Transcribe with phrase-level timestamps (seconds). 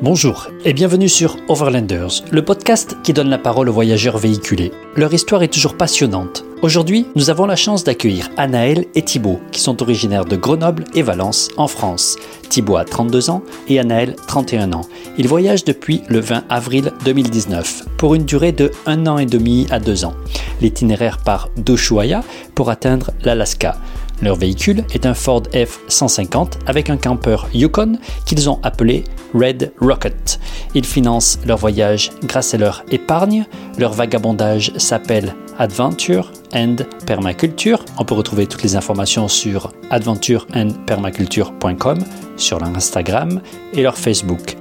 [0.00, 4.70] Bonjour et bienvenue sur Overlanders, le podcast qui donne la parole aux voyageurs véhiculés.
[4.94, 6.44] Leur histoire est toujours passionnante.
[6.62, 11.02] Aujourd'hui, nous avons la chance d'accueillir Anaël et Thibaut, qui sont originaires de Grenoble et
[11.02, 12.16] Valence, en France.
[12.48, 14.86] Thibaut a 32 ans et Anaël 31 ans.
[15.18, 19.66] Ils voyagent depuis le 20 avril 2019, pour une durée de 1 an et demi
[19.70, 20.14] à 2 ans.
[20.60, 22.22] L'itinéraire part d'Ushuaia
[22.54, 23.76] pour atteindre l'Alaska.
[24.20, 30.40] Leur véhicule est un Ford F-150 avec un camper Yukon qu'ils ont appelé Red Rocket.
[30.74, 33.46] Ils financent leur voyage grâce à leur épargne.
[33.78, 36.76] Leur vagabondage s'appelle Adventure and
[37.06, 37.84] Permaculture.
[37.98, 41.98] On peut retrouver toutes les informations sur adventureandpermaculture.com,
[42.36, 43.40] sur leur Instagram
[43.72, 44.56] et leur Facebook.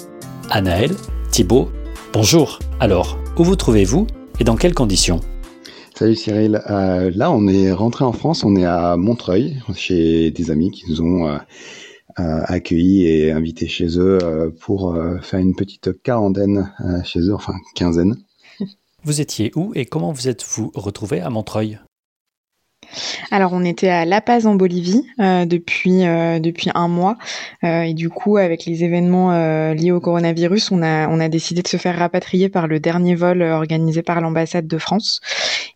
[0.49, 0.95] Anaël,
[1.31, 1.71] Thibault,
[2.13, 2.59] bonjour.
[2.79, 4.05] Alors, où vous trouvez-vous
[4.39, 5.19] et dans quelles conditions?
[5.97, 6.61] Salut Cyril.
[6.69, 10.83] Euh, là, on est rentré en France, on est à Montreuil, chez des amis qui
[10.87, 11.37] nous ont euh,
[12.19, 16.71] euh, accueillis et invités chez eux pour faire une petite quarantaine
[17.03, 18.15] chez eux, enfin quinzaine.
[19.05, 21.79] Vous étiez où et comment vous êtes-vous retrouvé à Montreuil?
[23.31, 27.17] Alors on était à La Paz en Bolivie euh, depuis euh, depuis un mois.
[27.63, 29.31] Euh, et du coup avec les événements
[29.73, 33.15] liés au coronavirus on a on a décidé de se faire rapatrier par le dernier
[33.15, 35.21] vol organisé par l'ambassade de France.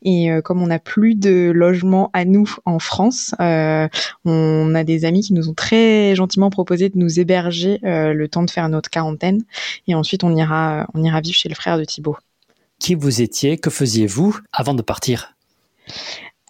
[0.03, 5.21] Et comme on n'a plus de logement à nous en France on a des amis
[5.21, 9.43] qui nous ont très gentiment proposé de nous héberger le temps de faire notre quarantaine.
[9.87, 12.17] Et ensuite on ira on ira vivre chez le frère de Thibaut.
[12.79, 13.57] Qui vous étiez?
[13.57, 15.35] Que faisiez-vous avant de partir?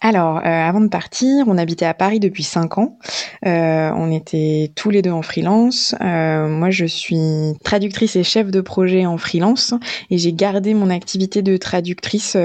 [0.04, 2.98] Alors, euh, avant de partir, on habitait à Paris depuis cinq ans.
[3.46, 5.94] Euh, on était tous les deux en freelance.
[6.00, 9.74] Euh, moi, je suis traductrice et chef de projet en freelance
[10.10, 12.36] et j'ai gardé mon activité de traductrice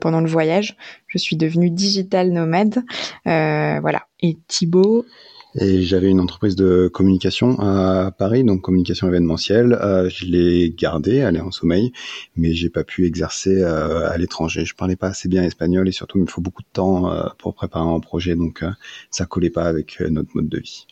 [0.00, 0.76] pendant le voyage.
[1.06, 2.82] Je suis devenue digital nomade.
[3.24, 4.02] voilà.
[4.20, 5.06] Et Thibaut,
[5.56, 9.74] et j'avais une entreprise de communication à Paris, donc communication événementielle.
[9.74, 11.92] Euh, je l'ai gardée, elle est en sommeil,
[12.36, 14.64] mais j'ai pas pu exercer euh, à l'étranger.
[14.64, 17.28] Je parlais pas assez bien espagnol et surtout il me faut beaucoup de temps euh,
[17.38, 18.64] pour préparer un projet, donc
[19.10, 20.86] ça collait pas avec notre mode de vie.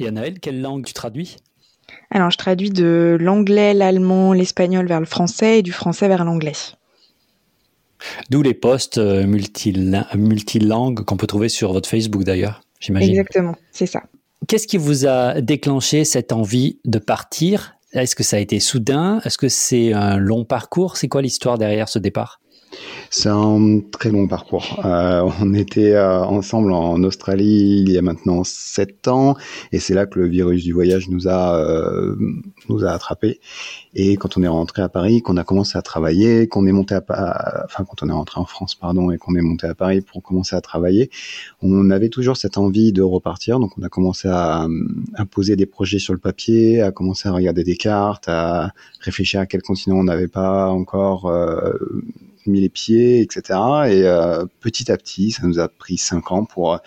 [0.00, 1.36] Et Anaël, quelle langue tu traduis?
[2.10, 6.52] Alors je traduis de l'anglais, l'allemand, l'espagnol vers le français et du français vers l'anglais.
[8.30, 13.10] D'où les posts multilangues qu'on peut trouver sur votre Facebook d'ailleurs j'imagine.
[13.10, 14.02] Exactement, c'est ça.
[14.46, 17.74] Qu'est-ce qui vous a déclenché cette envie de partir?
[17.92, 19.20] Est-ce que ça a été soudain?
[19.24, 20.96] Est-ce que c'est un long parcours?
[20.96, 22.40] C'est quoi l'histoire derrière ce départ?
[23.10, 24.80] C'est un très long parcours.
[24.84, 29.36] Euh, on était euh, ensemble en Australie il y a maintenant sept ans,
[29.72, 32.16] et c'est là que le virus du voyage nous a euh,
[32.68, 33.40] nous a attrapés.
[33.94, 36.94] Et quand on est rentré à Paris, qu'on a commencé à travailler, qu'on est monté
[36.94, 40.00] à, enfin quand on est rentré en France, pardon, et qu'on est monté à Paris
[40.00, 41.10] pour commencer à travailler,
[41.62, 43.58] on avait toujours cette envie de repartir.
[43.58, 44.66] Donc on a commencé à,
[45.14, 49.40] à poser des projets sur le papier, à commencer à regarder des cartes, à réfléchir
[49.40, 51.32] à quel continent on n'avait pas encore
[52.48, 53.40] mis les pieds, etc.
[53.88, 56.78] Et euh, petit à petit, ça nous a pris cinq ans pour euh,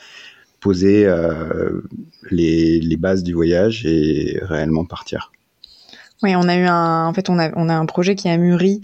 [0.59, 1.81] poser euh,
[2.29, 5.31] les, les, bases du voyage et réellement partir.
[6.23, 8.37] Oui, on a eu un, en fait, on a, on a un projet qui a
[8.37, 8.81] mûri,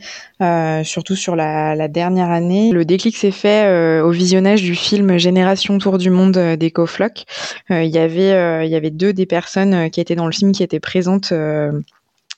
[0.83, 2.71] surtout sur la, dernière année.
[2.71, 7.25] Le déclic s'est fait au visionnage du film Génération Tour du Monde d'EcoFloc.
[7.69, 10.63] Il y avait, il y avait deux des personnes qui étaient dans le film qui
[10.63, 11.31] étaient présentes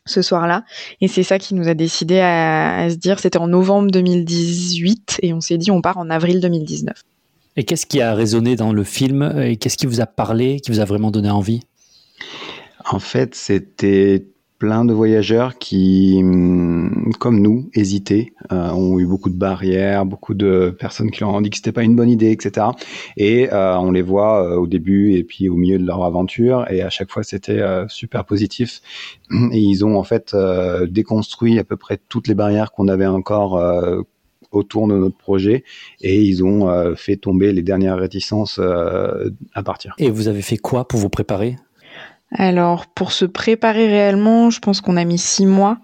[0.05, 0.63] ce soir-là.
[1.01, 5.33] Et c'est ça qui nous a décidé à, se dire, c'était en novembre 2018 et
[5.33, 7.03] on s'est dit on part en avril 2019.
[7.57, 10.71] Et qu'est-ce qui a résonné dans le film et qu'est-ce qui vous a parlé, qui
[10.71, 11.61] vous a vraiment donné envie?
[12.85, 14.25] En fait, c'était
[14.59, 20.33] plein de voyageurs qui, hum, comme nous, hésitaient, euh, ont eu beaucoup de barrières, beaucoup
[20.33, 22.67] de personnes qui leur ont dit que c'était pas une bonne idée, etc.
[23.15, 26.69] Et euh, on les voit euh, au début et puis au milieu de leur aventure,
[26.69, 28.81] et à chaque fois c'était super positif.
[29.31, 30.35] Et ils ont en fait
[30.89, 33.61] déconstruit à peu près toutes les barrières qu'on avait encore
[34.51, 35.63] autour de notre projet
[36.01, 39.93] et ils ont fait tomber les dernières réticences à partir.
[39.99, 41.55] Et vous avez fait quoi pour vous préparer?
[42.31, 45.80] Alors pour se préparer réellement, je pense qu'on a mis six mois,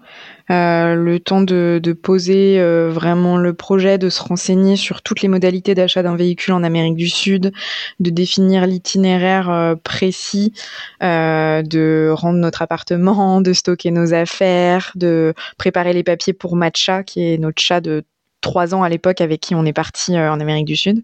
[0.50, 5.28] euh, le temps de, poser euh, vraiment le projet, de se renseigner sur toutes les
[5.28, 7.52] modalités d'achat d'un véhicule en Amérique du Sud,
[7.98, 10.52] de définir l'itinéraire euh, précis,
[11.00, 17.22] de rendre notre appartement, de stocker nos affaires, de préparer les papiers pour Matcha, qui
[17.22, 18.04] est notre chat de
[18.40, 21.02] trois ans à l'époque avec qui on est parti en Amérique du Sud.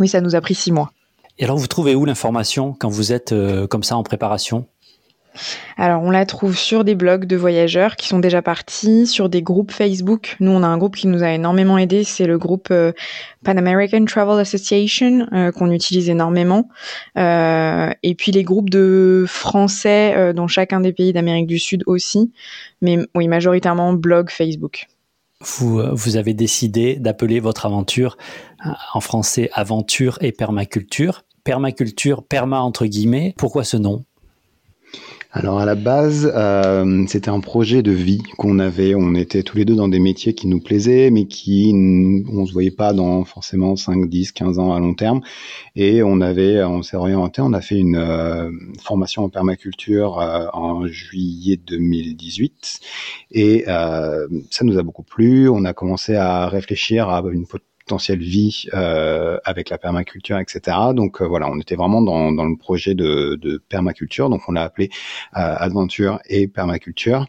[0.00, 0.90] Oui, ça nous a pris six mois.
[1.40, 4.66] Et alors, vous trouvez où l'information quand vous êtes euh, comme ça en préparation?
[5.78, 9.40] Alors, on la trouve sur des blogs de voyageurs qui sont déjà partis, sur des
[9.40, 10.36] groupes Facebook.
[10.40, 12.92] Nous, on a un groupe qui nous a énormément aidé, c'est le groupe euh,
[13.42, 16.68] Pan American Travel Association euh, qu'on utilise énormément.
[17.16, 22.32] Euh, et puis les groupes de Français dans chacun des pays d'Amérique du Sud aussi,
[22.82, 24.88] mais oui, majoritairement blog Facebook.
[25.40, 28.18] Vous, vous avez décidé d'appeler votre aventure
[28.92, 31.22] en français aventure et permaculture.
[31.44, 33.34] Permaculture, perma entre guillemets.
[33.36, 34.04] Pourquoi ce nom?
[35.32, 38.96] Alors à la base, euh, c'était un projet de vie qu'on avait.
[38.96, 41.72] On était tous les deux dans des métiers qui nous plaisaient, mais qui
[42.32, 45.20] on se voyait pas dans forcément 5, 10, 15 ans à long terme.
[45.76, 48.50] Et on avait, on s'est orienté, on a fait une euh,
[48.82, 52.80] formation en permaculture euh, en juillet 2018,
[53.30, 55.48] et ça nous a beaucoup plu.
[55.48, 57.46] On a commencé à réfléchir à une
[57.90, 60.76] potentielle vie euh, avec la permaculture, etc.
[60.94, 64.90] Donc euh, voilà, on était vraiment dans, le projet de, permaculture, donc on l'a appelé
[65.36, 67.26] euh, Aventure et Permaculture.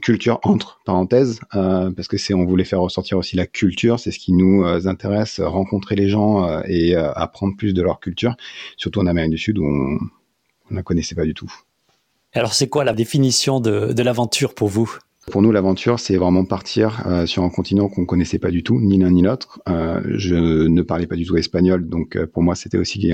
[0.00, 4.20] culture entre parenthèses parce que c'est on voulait faire ressortir aussi la culture c'est ce
[4.20, 8.36] qui nous intéresse rencontrer les gens et apprendre plus de leur culture
[8.76, 9.98] surtout en Amérique du Sud où on
[10.70, 11.52] ne la connaissait pas du tout
[12.32, 14.98] alors c'est quoi la définition de l'aventure pour vous?
[15.30, 18.80] Pour nous, l'aventure, c'est vraiment partir euh, sur un continent qu'on connaissait pas du tout,
[18.80, 19.60] ni l'un ni l'autre.
[19.68, 23.12] Euh, je ne parlais pas du tout espagnol, donc euh, pour moi, c'était aussi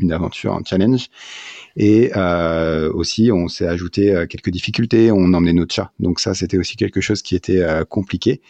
[0.00, 1.08] une aventure, un challenge.
[1.76, 2.10] Et
[2.94, 5.10] aussi, on s'est ajouté quelques difficultés.
[5.12, 8.40] On emmenait notre chat, donc ça, c'était aussi quelque chose qui était compliqué.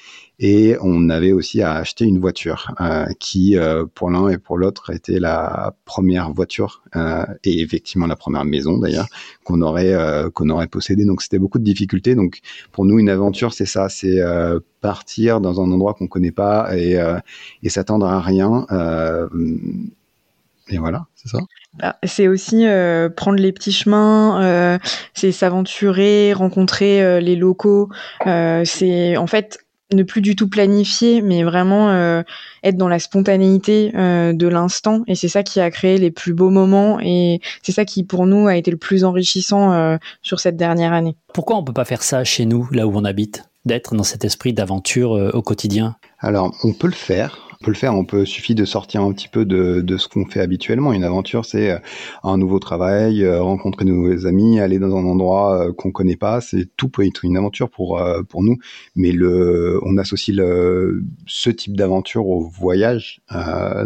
[0.42, 4.56] Et on avait aussi à acheter une voiture euh, qui, euh, pour l'un et pour
[4.56, 9.06] l'autre, était la première voiture euh, et effectivement la première maison d'ailleurs
[9.44, 9.94] qu'on aurait
[10.32, 11.04] qu'on aurait possédé.
[11.04, 12.14] Donc c'était beaucoup de difficultés.
[12.14, 12.40] Donc
[12.72, 14.18] pour nous, une aventure, c'est ça, c'est
[14.80, 16.98] partir dans un endroit qu'on connaît pas et,
[17.62, 18.66] et s'attendre à rien.
[20.70, 21.38] Et voilà, c'est ça.
[21.74, 22.66] Bah, c'est aussi
[23.16, 24.78] prendre les petits chemins,
[25.14, 27.88] c'est s'aventurer, rencontrer les locaux.
[28.24, 29.60] c'est en fait
[29.94, 32.22] ne plus du tout planifier, mais vraiment euh,
[32.62, 35.02] être dans la spontanéité euh, de l'instant.
[35.06, 38.26] Et c'est ça qui a créé les plus beaux moments et c'est ça qui pour
[38.26, 41.16] nous a été le plus enrichissant euh, sur cette dernière année.
[41.32, 44.24] Pourquoi on peut pas faire ça chez nous, là où on habite, d'être dans cet
[44.24, 45.96] esprit d'aventure au quotidien?
[46.18, 47.94] Alors on peut le faire on peut le faire.
[47.94, 50.94] On peut suffit de sortir un petit peu de, de ce qu'on fait habituellement.
[50.94, 51.78] Une aventure, c'est euh,
[52.22, 56.16] un nouveau travail, euh, rencontrer de nouveaux amis, aller dans un endroit euh, qu'on connaît
[56.16, 56.40] pas.
[56.40, 58.56] C'est tout peut être une aventure pour pour nous.
[58.96, 59.12] Mais
[59.82, 60.36] on associe
[61.26, 63.20] ce type d'aventure au voyage,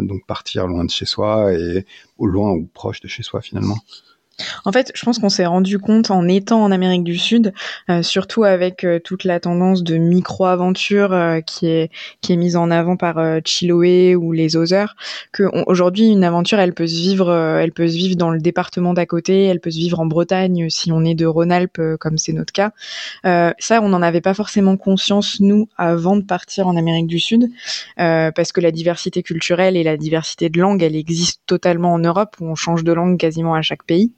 [0.01, 1.85] donc partir loin de chez soi et
[2.19, 3.77] loin ou proche de chez soi finalement.
[4.65, 7.53] En fait, je pense qu'on s'est rendu compte en étant en Amérique du Sud,
[7.89, 11.89] euh, surtout avec euh, toute la tendance de micro-aventure euh, qui est
[12.29, 13.15] mise en avant par
[13.45, 14.95] Chiloé ou les Others,
[15.31, 18.93] que aujourd'hui une aventure, elle peut se vivre, elle peut se vivre dans le département
[18.93, 22.33] d'à côté, elle peut se vivre en Bretagne si on est de Rhône-Alpes comme c'est
[22.33, 22.71] notre cas.
[23.23, 27.49] ça, on n'en avait pas forcément conscience nous avant de partir en Amérique du Sud,
[27.97, 32.35] parce que la diversité culturelle et la diversité de langue, elle existe totalement en Europe
[32.41, 34.11] où on change de langue quasiment à chaque pays.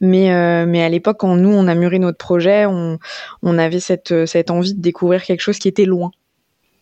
[0.00, 2.98] Mais, euh, mais à l'époque, quand nous, on a mûri notre projet, on,
[3.42, 6.10] on avait cette, cette envie de découvrir quelque chose qui était loin.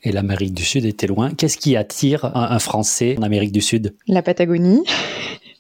[0.03, 1.31] Et l'Amérique du Sud était loin.
[1.33, 3.95] Qu'est-ce qui attire un Français en Amérique du Sud?
[4.07, 4.83] La Patagonie.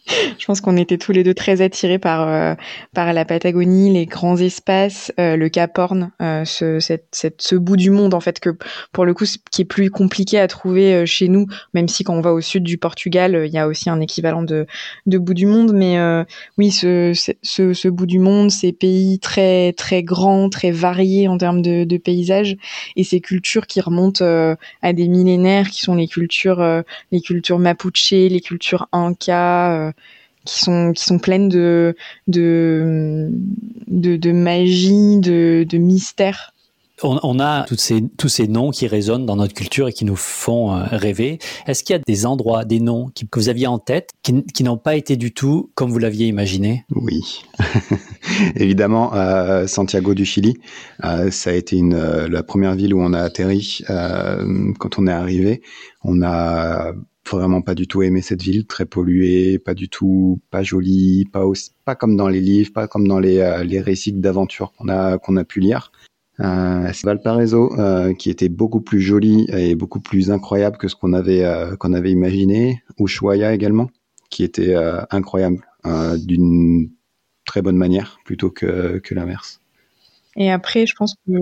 [0.38, 2.54] je pense qu'on était tous les deux très attirés par euh,
[2.92, 7.56] par la Patagonie, les grands espaces, euh, le Cap Horn, euh, ce cette, cette, ce
[7.56, 8.50] bout du monde en fait que
[8.92, 12.20] pour le coup qui est plus compliqué à trouver chez nous, même si quand on
[12.20, 14.66] va au sud du Portugal, il y a aussi un équivalent de
[15.06, 15.96] de bout du monde, mais
[16.58, 17.12] oui ce,
[17.42, 21.84] ce ce bout du monde, ces pays très très grands, très variés en termes de,
[21.84, 22.56] de paysages
[22.96, 24.24] et ces cultures qui remontent
[24.82, 29.93] à des millénaires, qui sont les cultures les cultures mapuche, les cultures inca
[30.44, 31.96] qui sont qui sont pleines de
[32.28, 33.30] de
[33.88, 36.54] de, magie, de, de mystère.
[37.02, 40.14] On, a toutes ces, tous ces noms qui résonnent dans notre culture et qui nous
[40.14, 41.40] font euh, rêver.
[41.66, 44.62] Est-ce qu'il y a des endroits, des noms que vous aviez en tête qui, qui
[44.62, 46.86] n'ont pas été du tout comme vous l'aviez imaginé?
[46.94, 47.42] Oui,
[48.56, 49.12] évidemment.
[49.14, 50.54] Euh, Santiago du Chili,
[51.02, 55.12] euh, ça a été une, la première ville où on a atterri quand on est
[55.12, 55.62] arrivé.
[56.04, 56.92] On a
[57.30, 61.46] vraiment pas du tout aimé cette ville, très polluée, pas du tout, pas jolie, pas
[61.46, 64.88] aussi, pas comme dans les livres, pas comme dans les, euh, les récits d'aventure qu'on
[64.88, 65.90] a qu'on a pu lire.
[66.40, 71.12] Euh, Valparaiso euh, qui était beaucoup plus joli et beaucoup plus incroyable que ce qu'on
[71.12, 72.82] avait euh, qu'on avait imaginé.
[72.98, 73.88] Ushuaia également,
[74.30, 74.74] qui était
[75.10, 75.64] incroyable
[76.18, 76.90] d'une
[77.44, 79.60] très bonne manière plutôt que que l'inverse?
[80.36, 81.32] Et après, je pense que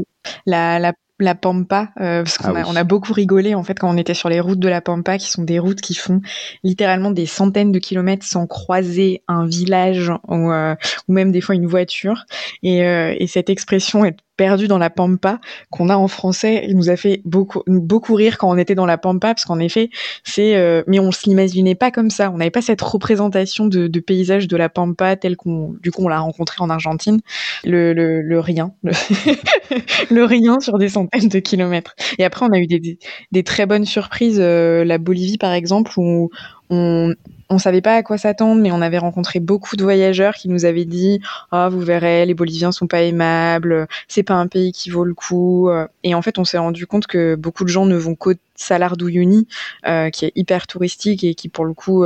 [0.44, 2.68] la la Pampa, euh, parce qu'on Ah a, oui.
[2.68, 5.18] on a beaucoup rigolé en fait quand on était sur les routes de la Pampa,
[5.18, 6.20] qui sont des routes qui font
[6.62, 10.74] littéralement des centaines de kilomètres sans croiser un village ou, euh,
[11.08, 12.24] ou même des fois une voiture.
[12.62, 15.38] Et, euh, et cette expression est perdu dans la pampa
[15.70, 18.87] qu'on a en français, il nous a fait beaucoup beaucoup rire quand on était dans
[18.87, 19.88] la pampa parce qu'en effet,
[20.25, 24.00] c'est euh, mais on se l'imaginait pas comme ça, on n'avait pas cette représentation de,
[24.00, 27.20] paysage de la pampa tel qu'on du coup on l'a rencontré en Argentine,
[27.62, 28.72] le, le, rien,
[30.11, 31.94] le, rien sur des centaines de kilomètres.
[32.18, 36.30] Et après on a eu des très bonnes surprises, euh, la Bolivie par exemple où
[36.68, 37.14] on
[37.52, 40.64] on savait pas à quoi s'attendre, mais on avait rencontré beaucoup de voyageurs qui nous
[40.64, 44.90] avaient dit ah vous verrez les Boliviens sont pas aimables, c'est pas un pays qui
[44.90, 45.71] vaut le coup.
[46.02, 48.97] Et en fait on s'est rendu compte que beaucoup de gens ne vont qu'au Salar
[48.97, 49.49] d'Uyuni,
[49.87, 52.04] euh, qui est hyper touristique et qui pour le coup,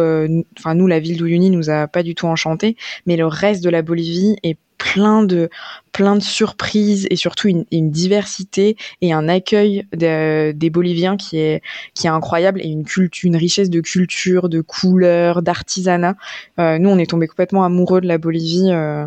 [0.59, 2.77] enfin nous la ville d'Uyuni nous a pas du tout enchanté,
[3.07, 5.49] mais le reste de la Bolivie est plein de
[5.93, 11.39] plein de surprises et surtout une, une diversité et un accueil de, des Boliviens qui
[11.39, 11.63] est
[11.95, 16.17] qui est incroyable et une culture une richesse de culture de couleurs d'artisanat.
[16.59, 19.07] Euh, nous on est tombé complètement amoureux de la Bolivie euh,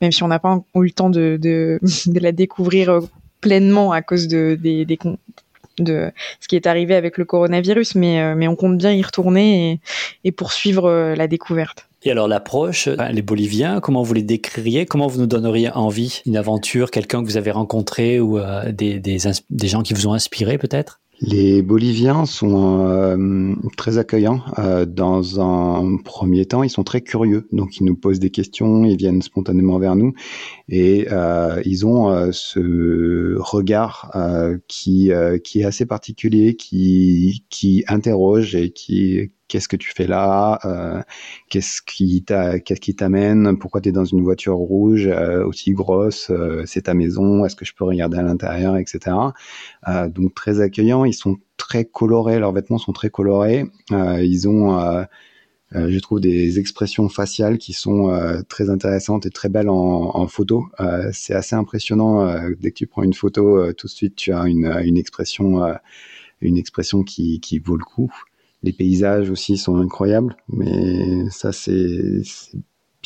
[0.00, 3.00] même si on n'a pas eu le temps de, de, de la découvrir
[3.40, 4.86] pleinement à cause de des,
[5.78, 9.72] de ce qui est arrivé avec le coronavirus mais mais on compte bien y retourner
[9.72, 9.80] et,
[10.24, 14.86] et poursuivre la découverte et alors l'approche, les Boliviens, comment vous les décririez?
[14.86, 18.98] Comment vous nous donneriez envie Une aventure, quelqu'un que vous avez rencontré ou euh, des,
[18.98, 21.00] des, gens qui vous ont inspiré peut-être?
[21.22, 24.40] Les Boliviens sont euh, très accueillants.
[24.58, 28.86] Euh, dans un premier temps, ils sont très curieux, donc ils nous posent des questions,
[28.86, 30.14] ils viennent spontanément vers nous,
[30.70, 34.10] et euh, ils ont ce regard
[34.66, 35.10] qui
[35.44, 41.02] qui est assez particulier, qui qui interroge et qui qu'est-ce que tu fais là euh,
[41.50, 42.24] Qu'est-ce qui
[42.94, 47.44] t'amène Pourquoi tu es dans une voiture rouge euh, aussi grosse euh, C'est ta maison
[47.44, 49.16] Est-ce que je peux regarder à l'intérieur, etc.
[50.08, 51.04] donc très accueillants.
[51.04, 52.38] Ils sont très colorés.
[52.38, 53.66] Leurs vêtements sont très colorés.
[53.90, 55.04] ils ont
[55.72, 60.66] je trouve des expressions faciales qui sont très intéressantes et très belles en, en photo.
[61.12, 62.32] c'est assez impressionnant.
[62.60, 65.62] dès que tu prends une photo, tout de suite tu as une, une expression,
[66.40, 68.12] une expression qui, qui vaut le coup.
[68.62, 72.22] Les paysages aussi sont incroyables, mais ça c'est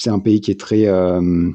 [0.07, 1.51] un pays qui est très euh,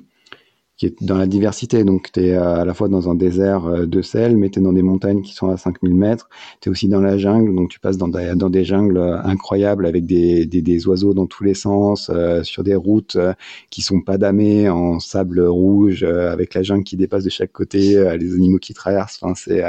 [0.80, 1.84] qui est dans la diversité.
[1.84, 4.74] Donc tu es à la fois dans un désert de sel, mais tu es dans
[4.74, 6.30] des montagnes qui sont à 5000 mètres.
[6.62, 9.86] Tu es aussi dans la jungle, donc tu passes dans des, dans des jungles incroyables
[9.86, 13.34] avec des, des, des oiseaux dans tous les sens, euh, sur des routes euh,
[13.70, 17.52] qui sont pas damées en sable rouge, euh, avec la jungle qui dépasse de chaque
[17.52, 19.20] côté, euh, les animaux qui traversent.
[19.22, 19.62] Enfin, c'est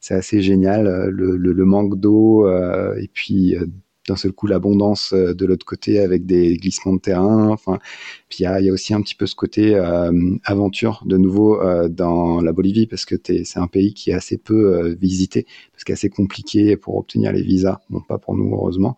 [0.00, 1.08] c'est assez génial.
[1.10, 2.48] Le, le, le manque d'eau
[2.96, 3.56] et puis
[4.08, 7.48] d'un seul coup l'abondance de l'autre côté avec des glissements de terrain.
[7.48, 7.78] Enfin,
[8.28, 10.12] puis il y a, aussi un petit peu ce côté euh,
[10.44, 14.38] aventure de nouveau euh, dans la Bolivie parce que c'est un pays qui est assez
[14.38, 17.80] peu euh, visité parce qu'il est assez compliqué pour obtenir les visas.
[17.90, 18.96] Bon, pas pour nous heureusement.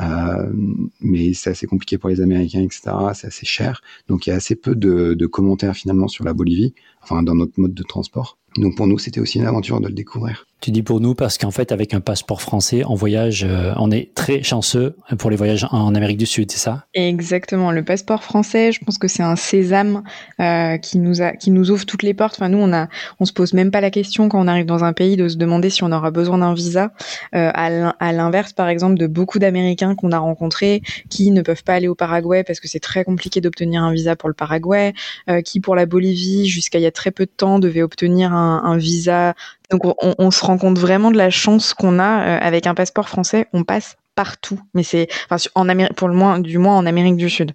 [0.00, 0.52] Euh,
[1.00, 2.92] mais c'est assez compliqué pour les Américains, etc.
[3.14, 3.82] C'est assez cher.
[4.06, 7.34] Donc il y a assez peu de, de, commentaires finalement sur la Bolivie, enfin dans
[7.34, 8.38] notre mode de transport.
[8.56, 10.46] Donc pour nous, c'était aussi une aventure de le découvrir.
[10.60, 13.92] Tu dis pour nous parce qu'en fait, avec un passeport français, on voyage, euh, on
[13.92, 16.84] est très chanceux pour les voyages en Amérique du Sud, c'est ça?
[16.94, 17.70] Exactement.
[17.70, 20.02] Le passeport français, je pense que c'est un sésame
[20.40, 22.34] euh, qui nous a, qui nous ouvre toutes les portes.
[22.34, 22.88] Enfin, nous, on a,
[23.20, 25.36] on se pose même pas la question quand on arrive dans un pays de se
[25.36, 26.92] demander si on aura besoin d'un visa.
[27.36, 31.74] Euh, à l'inverse, par exemple, de beaucoup d'Américains qu'on a rencontrés qui ne peuvent pas
[31.74, 34.92] aller au Paraguay parce que c'est très compliqué d'obtenir un visa pour le Paraguay,
[35.30, 38.32] euh, qui pour la Bolivie, jusqu'à il y a très peu de temps, devaient obtenir
[38.32, 39.34] un, un visa.
[39.70, 43.08] Donc on, se rend compte vraiment de la chance qu'on a euh, avec un passeport
[43.08, 43.46] français.
[43.52, 47.16] On passe partout, mais c'est enfin en Amérique pour le moins du moins en Amérique
[47.16, 47.52] du Sud.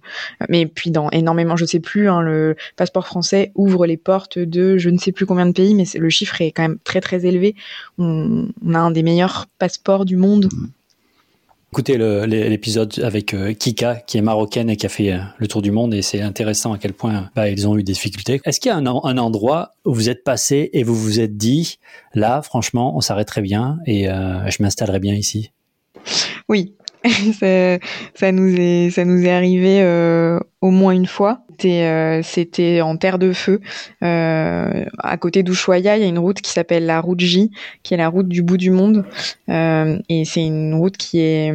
[0.48, 4.78] Mais puis dans énormément, je sais plus, hein, le passeport français ouvre les portes de
[4.78, 7.26] je ne sais plus combien de pays, mais le chiffre est quand même très très
[7.26, 7.54] élevé.
[7.98, 10.48] On, on a un des meilleurs passeports du monde.
[11.74, 15.60] Écoutez l'épisode avec euh, Kika, qui est marocaine et qui a fait euh, le tour
[15.60, 18.40] du monde, et c'est intéressant à quel point bah, ils ont eu des difficultés.
[18.44, 21.80] Est-ce qu'il y a un, endroit où vous êtes passé et vous vous êtes dit,
[22.14, 25.50] là, franchement, on s'arrêterait bien et euh, je m'installerais bien ici?
[26.48, 26.76] Oui,
[27.40, 29.82] ça, nous est arrivé
[30.60, 31.43] au moins une fois.
[31.58, 33.60] C'était euh, en terre de feu,
[34.02, 37.50] euh, à côté d'Ushuaia, il y a une route qui s'appelle la route J,
[37.82, 39.04] qui est la route du bout du monde,
[39.48, 41.52] euh, et c'est une route qui est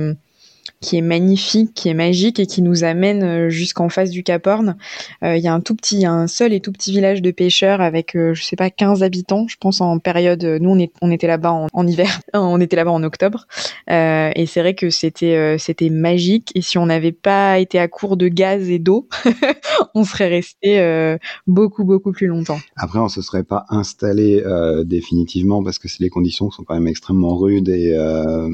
[0.82, 4.76] qui est magnifique, qui est magique et qui nous amène jusqu'en face du Cap Horn.
[5.22, 8.12] Il y a un tout petit, un seul et tout petit village de pêcheurs avec,
[8.14, 10.44] je sais pas, 15 habitants, je pense en période.
[10.44, 13.48] Nous, on, était là-bas en, hiver, on était là-bas en octobre,
[13.88, 16.52] et c'est vrai que c'était, c'était magique.
[16.56, 19.08] Et si on n'avait pas été à court de gaz et d'eau,
[19.96, 21.18] on serait resté
[21.48, 22.60] beaucoup beaucoup plus longtemps.
[22.78, 24.42] Après, on se serait pas installé
[24.86, 28.50] définitivement parce que les conditions sont quand même extrêmement rudes et euh,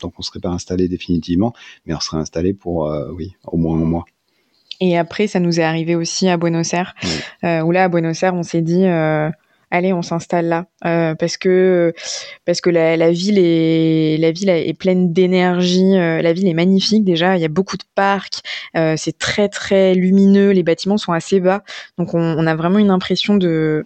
[0.00, 1.52] donc on serait pas installé définitivement,
[1.86, 4.04] mais on serait installé pour euh, oui au moins un mois.
[4.80, 6.94] Et après, ça nous est arrivé aussi à Buenos Aires,
[7.42, 8.84] euh, où là à Buenos Aires, on s'est dit
[9.70, 11.92] allez, on s'installe là parce que
[12.46, 15.94] parce que la, ville est la ville est pleine d'énergie.
[15.94, 17.36] la ville est magnifique déjà.
[17.36, 18.40] Il y a beaucoup de parcs.
[18.74, 20.50] c'est très très lumineux.
[20.52, 21.64] Les bâtiments sont assez bas,
[21.98, 23.84] donc on a vraiment une impression de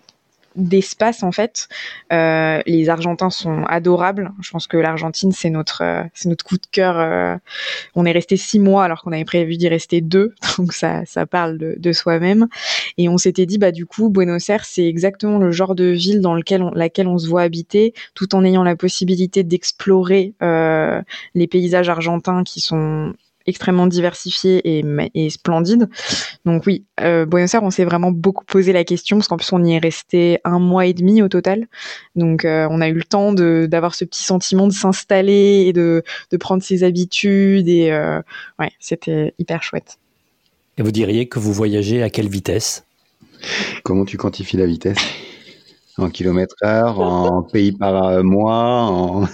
[0.56, 1.68] d'espace en fait.
[2.12, 4.32] Euh, les Argentins sont adorables.
[4.40, 6.98] Je pense que l'Argentine c'est notre euh, c'est notre coup de cœur.
[6.98, 7.36] Euh.
[7.94, 11.26] on est resté six mois alors qu'on avait prévu d'y rester deux, donc ça ça
[11.26, 12.48] parle de, de soi-même.
[12.98, 16.20] Et on s'était dit bah du coup Buenos Aires c'est exactement le genre de ville
[16.20, 20.34] dans lequel on, laquelle on se voit habiter, tout en ayant la possibilité d'explorer
[21.34, 23.14] les paysages argentins qui sont
[23.46, 24.84] extrêmement diversifié et,
[25.14, 25.88] et splendide.
[26.44, 29.52] Donc oui, euh, Buenos Aires, on s'est vraiment beaucoup posé la question parce qu'en plus
[29.52, 31.66] on y est resté un mois et demi au total.
[32.16, 36.02] Donc euh, on a eu le temps d'avoir ce petit sentiment de s'installer et de,
[36.30, 38.20] de, prendre ses habitudes et euh,
[38.58, 39.98] ouais, c'était hyper chouette.
[40.78, 42.84] Et vous diriez que vous voyagez à quelle vitesse?
[43.84, 44.98] Comment tu quantifies la vitesse?
[45.98, 49.28] En kilomètres heure, en pays par mois, en...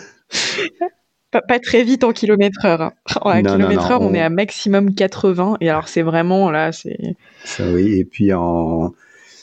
[1.31, 2.81] Pas, très vite en kilomètre heure.
[2.81, 2.93] Hein.
[3.21, 4.15] En kilomètre heure, on...
[4.15, 5.59] est à maximum 80.
[5.61, 6.99] Et alors, c'est vraiment là, c'est.
[7.45, 7.99] Ça oui.
[7.99, 8.95] Et puis en,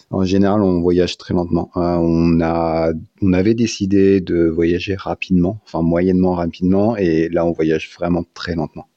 [0.09, 1.69] en général, on voyage très lentement.
[1.75, 7.51] Euh, on a, on avait décidé de voyager rapidement, enfin moyennement rapidement, et là, on
[7.51, 8.87] voyage vraiment très lentement.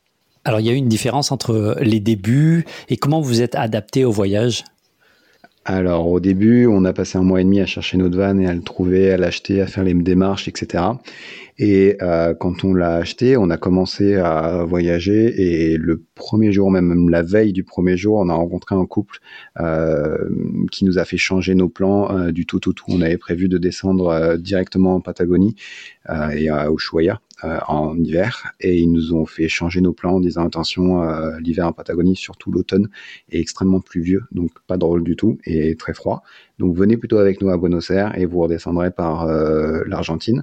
[0.45, 4.05] Alors, il y a eu une différence entre les débuts et comment vous êtes adapté
[4.07, 4.65] au voyage?
[5.65, 8.47] Alors au début, on a passé un mois et demi à chercher notre van et
[8.47, 10.83] à le trouver, à l'acheter, à faire les démarches, etc.
[11.59, 16.71] Et euh, quand on l'a acheté, on a commencé à voyager et le premier jour,
[16.71, 19.19] même la veille du premier jour, on a rencontré un couple
[19.59, 20.29] euh,
[20.71, 22.85] qui nous a fait changer nos plans euh, du tout au tout.
[22.89, 25.57] On avait prévu de descendre euh, directement en Patagonie
[26.11, 27.21] euh, et à Ushuaia
[27.69, 31.73] en hiver et ils nous ont fait changer nos plans en disant attention, l'hiver en
[31.73, 32.89] Patagonie, surtout l'automne,
[33.31, 36.25] est extrêmement pluvieux, donc pas drôle du tout et très froid.
[36.59, 40.43] Donc venez plutôt avec nous à Buenos Aires et vous redescendrez par l'Argentine.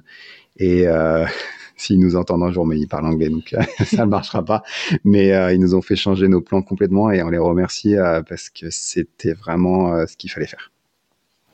[0.58, 1.24] Et euh,
[1.76, 4.62] s'ils nous entendent un jour, mais ils parlent anglais, donc ça ne marchera pas.
[5.04, 8.22] Mais euh, ils nous ont fait changer nos plans complètement et on les remercie euh,
[8.22, 10.72] parce que c'était vraiment euh, ce qu'il fallait faire.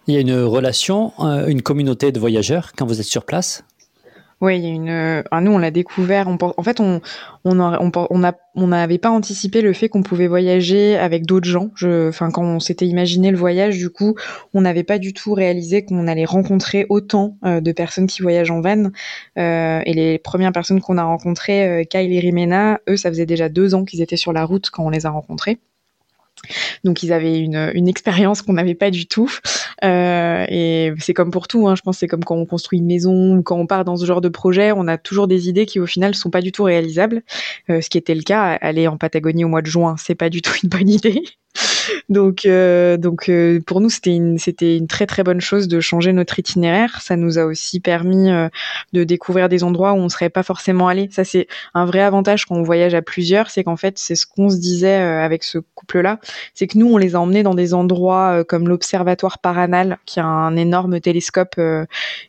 [0.06, 1.12] Il y a une relation,
[1.47, 3.62] une communauté de voyageurs quand vous êtes sur place?
[4.42, 4.88] Oui, il y a une.
[4.88, 6.26] Euh, nous, on l'a découvert.
[6.26, 7.00] On, en fait, on
[7.44, 11.48] on on on, a, on n'avait pas anticipé le fait qu'on pouvait voyager avec d'autres
[11.48, 11.70] gens.
[11.76, 14.16] Je, enfin, quand on s'était imaginé le voyage, du coup,
[14.52, 18.50] on n'avait pas du tout réalisé qu'on allait rencontrer autant euh, de personnes qui voyagent
[18.50, 18.90] en van.
[19.38, 23.26] Euh, et les premières personnes qu'on a rencontrées, euh, Kyle et Rimena, eux, ça faisait
[23.26, 25.61] déjà deux ans qu'ils étaient sur la route quand on les a rencontrés.
[26.85, 29.31] Donc ils avaient une, expérience qu'on n'avait pas du tout.
[29.85, 32.87] Euh, et c'est comme pour tout, hein, je pense c'est comme quand on construit une
[32.87, 35.66] maison ou quand on part dans ce genre de projet, on a toujours des idées
[35.66, 37.23] qui au final sont pas du tout réalisables.
[37.71, 40.31] Euh, ce qui était le cas, aller en Patagonie au mois de juin, c'est pas
[40.31, 41.23] du tout une bonne idée
[42.09, 45.81] donc, euh, donc euh, pour nous, c'était une, c'était une très très bonne chose de
[45.81, 47.01] changer notre itinéraire.
[47.01, 48.49] Ça nous a aussi permis euh,
[48.92, 51.09] de découvrir des endroits où on serait pas forcément allé.
[51.11, 54.27] Ça, c'est un vrai avantage quand on voyage à plusieurs, c'est qu'en fait, c'est ce
[54.27, 56.18] qu'on se disait avec ce couple-là,
[56.55, 60.25] c'est que nous, on les a emmenés dans des endroits comme l'Observatoire Paranal, qui a
[60.25, 61.61] un énorme télescope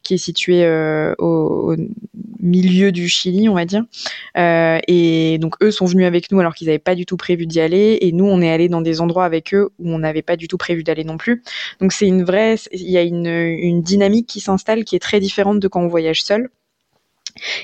[0.03, 0.67] qui est situé
[1.19, 1.75] au, au,
[2.39, 3.83] milieu du Chili, on va dire.
[4.35, 7.59] et donc, eux sont venus avec nous alors qu'ils n'avaient pas du tout prévu d'y
[7.59, 10.47] aller, et nous, on est allés dans des endroits avec où on n'avait pas du
[10.47, 11.43] tout prévu d'aller non plus.
[11.79, 15.59] Donc c'est une vraie, il y a une, dynamique qui s'installe qui est très différente
[15.59, 16.49] de quand on voyage seul.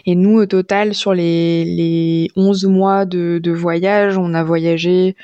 [0.06, 5.16] Et nous, au total, sur les, les 11 mois de voyage, on a voyagé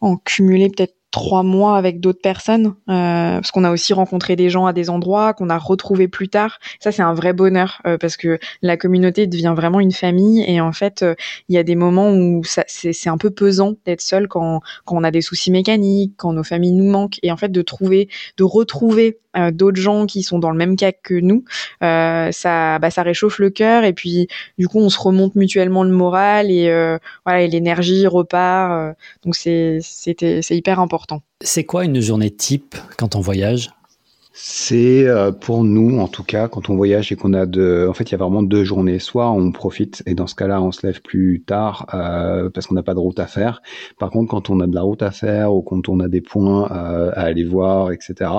[0.00, 4.50] en cumulé peut-être trois mois avec d'autres personnes, euh, parce qu'on a aussi rencontré des
[4.50, 6.58] gens à des endroits qu'on a retrouvés plus tard.
[6.80, 10.60] Ça, c'est un vrai bonheur euh, parce que la communauté devient vraiment une famille et
[10.60, 11.14] en fait, euh,
[11.48, 15.04] il y a des moments où c'est, un peu pesant d'être seul quand, quand on
[15.04, 18.44] a des soucis mécaniques, quand nos familles nous manquent et en fait de trouver, de
[18.44, 19.18] retrouver
[19.52, 21.44] d'autres gens qui sont dans le même cas que nous,
[21.82, 25.84] euh, ça, bah, ça réchauffe le cœur et puis du coup on se remonte mutuellement
[25.84, 26.70] le moral et
[27.24, 28.96] voilà et l'énergie repart.
[29.24, 31.22] donc c'est, c'était, c'est hyper important.
[31.40, 33.70] C'est quoi une journée type quand on voyage?
[34.34, 37.92] C'est euh, pour nous, en tout cas, quand on voyage et qu'on a de, en
[37.92, 38.98] fait, il y a vraiment deux journées.
[38.98, 42.74] Soit on profite et dans ce cas-là, on se lève plus tard euh, parce qu'on
[42.74, 43.60] n'a pas de route à faire.
[43.98, 46.22] Par contre, quand on a de la route à faire ou quand on a des
[46.22, 48.30] points euh, à aller voir, etc.,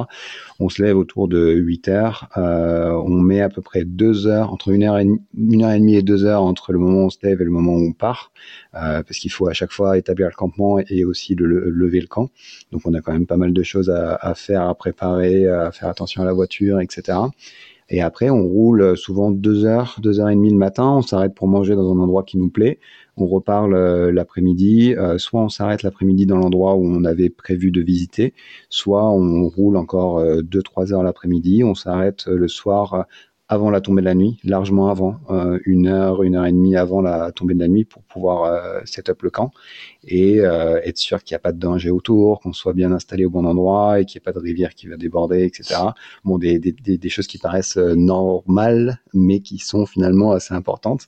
[0.59, 2.29] on se lève autour de 8 heures.
[2.35, 5.95] on met à peu près deux heures entre une heure et une heure et demie
[5.95, 7.91] et deux heures entre le moment où on se lève et le moment où on
[7.91, 8.31] part,
[8.71, 12.29] parce qu'il faut à chaque fois établir le campement et aussi le, lever le camp.
[12.71, 15.71] Donc, on a quand même pas mal de choses à, à faire, à préparer, à
[15.71, 17.17] faire attention à la voiture, etc.
[17.89, 20.89] Et après, on roule souvent deux heures, deux heures et demie le matin.
[20.97, 22.79] On s'arrête pour manger dans un endroit qui nous plaît.
[23.17, 24.95] On reparle euh, l'après-midi.
[24.95, 28.33] Euh, soit on s'arrête l'après-midi dans l'endroit où on avait prévu de visiter,
[28.69, 31.63] soit on roule encore euh, deux, trois heures l'après-midi.
[31.63, 33.05] On s'arrête le soir
[33.53, 36.75] avant la tombée de la nuit, largement avant, euh, une heure, une heure et demie
[36.75, 39.51] avant la tombée de la nuit pour pouvoir euh, set up le camp
[40.03, 43.25] et euh, être sûr qu'il n'y a pas de danger autour, qu'on soit bien installé
[43.25, 45.79] au bon endroit et qu'il n'y ait pas de rivière qui va déborder, etc.
[46.25, 46.61] Bon, des,
[47.09, 51.07] choses qui paraissent normales, mais qui sont finalement assez importantes.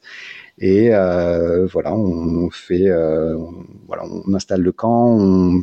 [0.60, 2.90] Et voilà, on fait,
[3.88, 5.62] voilà, on installe le camp,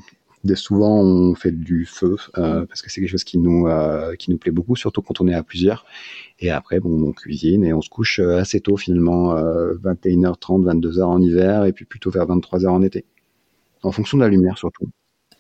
[0.55, 4.31] souvent, on fait du feu euh, parce que c'est quelque chose qui nous euh, qui
[4.31, 5.85] nous plaît beaucoup, surtout quand on est à plusieurs.
[6.41, 11.03] Et après, bon, on cuisine et on se couche euh, assez tôt finalement, 21h30, 22h
[11.03, 13.05] en hiver, et puis plutôt vers 23h en été,
[13.83, 14.89] en fonction de la lumière surtout.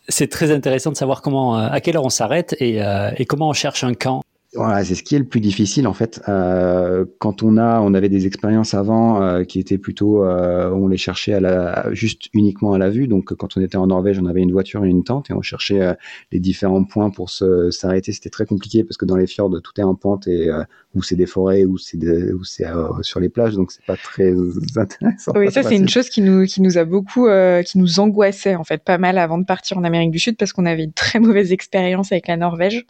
[0.08, 2.80] C'est très intéressant de savoir comment, à quelle heure on s'arrête et,
[3.16, 4.22] et comment on cherche un camp.
[4.54, 6.20] Voilà, c'est ce qui est le plus difficile en fait.
[6.28, 10.88] Euh, quand on a, on avait des expériences avant euh, qui étaient plutôt, euh, on
[10.88, 13.08] les cherchait à la, juste uniquement à la vue.
[13.08, 15.40] Donc quand on était en Norvège, on avait une voiture et une tente et on
[15.40, 15.94] cherchait euh,
[16.32, 18.12] les différents points pour s'arrêter.
[18.12, 20.62] C'était très compliqué parce que dans les fjords, tout est en pente et euh,
[20.94, 21.96] où c'est des forêts, ou c'est
[22.32, 22.66] ou c'est
[23.02, 24.32] sur les plages, donc c'est pas très
[24.76, 25.32] intéressant.
[25.34, 27.28] Oui, ça c'est une chose qui nous qui nous a beaucoup,
[27.64, 30.52] qui nous angoissait en fait pas mal avant de partir en Amérique du Sud parce
[30.52, 32.84] qu'on avait une très mauvaise expérience avec la Norvège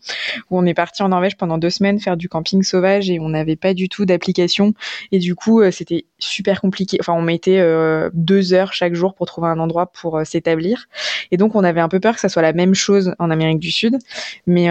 [0.51, 3.31] où on est parti en Norvège pendant deux semaines faire du camping sauvage et on
[3.31, 4.75] n'avait pas du tout d'application.
[5.11, 6.99] Et du coup, euh, c'était super compliqué.
[7.01, 10.87] Enfin, on mettait euh, deux heures chaque jour pour trouver un endroit pour euh, s'établir.
[11.31, 13.61] Et donc, on avait un peu peur que ça soit la même chose en Amérique
[13.61, 13.99] du Sud.
[14.47, 14.69] Mais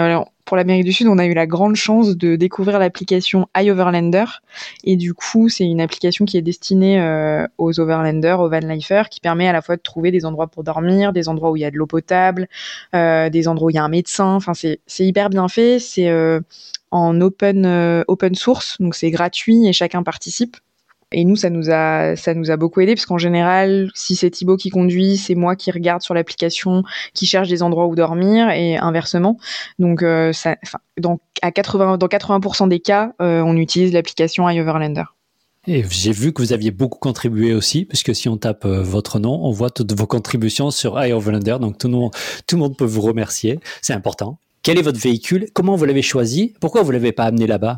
[0.51, 4.25] pour l'Amérique du Sud, on a eu la grande chance de découvrir l'application iOverlander.
[4.83, 7.01] Et du coup, c'est une application qui est destinée
[7.57, 11.13] aux overlanders, aux vanlifers, qui permet à la fois de trouver des endroits pour dormir,
[11.13, 12.49] des endroits où il y a de l'eau potable,
[12.91, 14.35] des endroits où il y a un médecin.
[14.35, 15.79] Enfin, c'est hyper bien fait.
[15.79, 16.11] C'est
[16.91, 20.57] en open euh, open source, donc c'est gratuit et chacun participe.
[21.11, 24.29] Et nous, ça nous a, ça nous a beaucoup aidé parce qu'en général, si c'est
[24.29, 28.49] Thibaut qui conduit, c'est moi qui regarde sur l'application, qui cherche des endroits où dormir
[28.49, 29.37] et inversement.
[29.77, 30.31] Donc, euh,
[30.97, 35.03] dans, à 80, dans 80% des cas, euh, on utilise l'application iOverlander.
[35.67, 39.43] Et j'ai vu que vous aviez beaucoup contribué aussi, puisque si on tape votre nom,
[39.43, 41.57] on voit toutes vos contributions sur iOverlander.
[41.59, 42.11] Donc tout le monde,
[42.47, 43.59] tout le monde peut vous remercier.
[43.81, 44.39] C'est important.
[44.63, 45.47] Quel est votre véhicule?
[45.53, 46.53] Comment vous l'avez choisi?
[46.61, 47.77] Pourquoi vous l'avez pas amené là-bas?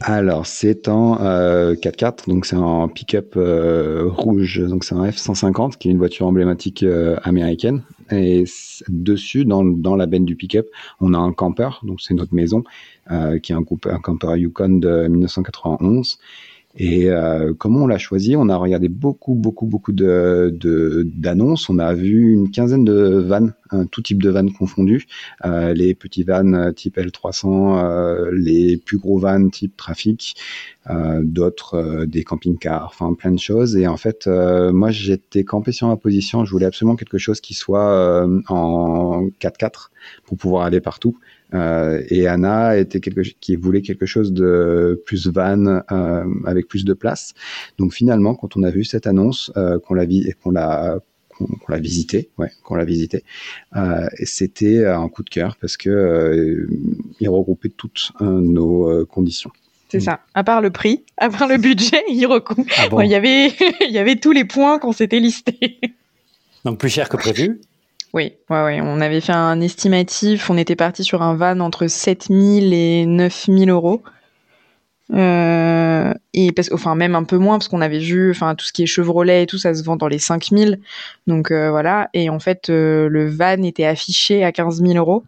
[0.00, 5.78] Alors, c'est en euh, 4x4, donc c'est un pick-up euh, rouge, donc c'est un F-150,
[5.78, 7.82] qui est une voiture emblématique euh, américaine.
[8.10, 8.44] Et
[8.88, 10.66] dessus, dans, dans la benne du pick-up,
[11.00, 12.62] on a un camper, donc c'est notre maison,
[13.10, 16.18] euh, qui est un, un camper Yukon de 1991.
[16.78, 18.36] Et euh, comment on l'a choisi?
[18.36, 20.56] On a regardé beaucoup, beaucoup, beaucoup de
[21.14, 21.70] d'annonces.
[21.70, 23.54] on a vu une quinzaine de vannes,
[23.90, 25.06] tout type de vannes confondues.
[25.44, 30.36] Euh, les petits vannes type L300, euh, les plus gros vannes type trafic,
[30.90, 33.76] euh, d'autres euh, des camping-cars, enfin plein de choses.
[33.76, 36.44] Et en fait, moi j'étais campé sur ma position.
[36.44, 39.88] Je voulais absolument quelque chose qui soit en 4x4
[40.26, 41.18] pour pouvoir aller partout.
[41.54, 46.84] Euh, et Anna était quelque qui voulait quelque chose de plus van euh, avec plus
[46.84, 47.34] de place.
[47.78, 50.98] Donc finalement, quand on a vu cette annonce, euh, qu'on l'a vu et qu'on l'a
[51.38, 53.22] qu'on l'a visité, ouais, qu'on l'a visité.
[53.76, 56.66] Euh, c'était un coup de cœur parce que euh,
[57.20, 59.50] il regroupait toutes nos conditions.
[59.90, 60.20] C'est ça.
[60.34, 62.68] À part le prix, à part le budget, il recoupe.
[62.78, 63.48] Ah bon il y avait,
[63.86, 65.78] il y avait tous les points qu'on s'était listés.
[66.64, 67.60] Donc plus cher que prévu.
[68.14, 71.86] Oui, ouais, ouais, on avait fait un estimatif, on était parti sur un van entre
[71.86, 74.02] 7000 et 9000 euros.
[75.12, 78.82] Euh, et parce, enfin même un peu moins parce qu'on avait vu, tout ce qui
[78.82, 80.80] est Chevrolet et tout, ça se vend dans les 5000.
[81.26, 82.10] Donc euh, voilà.
[82.14, 85.24] Et en fait, euh, le van était affiché à 15 000 euros.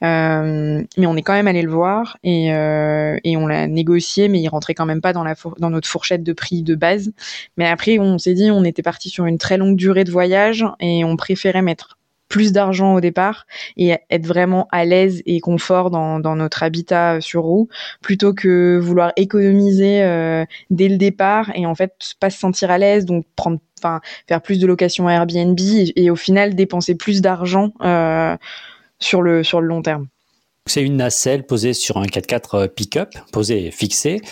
[0.00, 4.48] mais on est quand même allé le voir et, et on l'a négocié, mais il
[4.48, 7.12] rentrait quand même pas dans, la dans notre fourchette de prix de base.
[7.56, 10.64] Mais après, on s'est dit, on était parti sur une très longue durée de voyage
[10.80, 11.98] et on préférait mettre
[12.32, 17.42] plus d'argent au départ et être vraiment à l'aise et confort dans, notre habitat sur
[17.42, 17.68] roue
[18.00, 22.78] plutôt que vouloir économiser euh, dès le départ et en fait pas se sentir à
[22.78, 25.60] l'aise donc prendre enfin faire plus de location Airbnb
[25.94, 28.34] et, au final dépenser plus d'argent euh,
[28.98, 30.06] sur le sur le long terme.
[30.64, 34.22] C'est une nacelle posée sur un 4x4 pick-up, posée et fixée.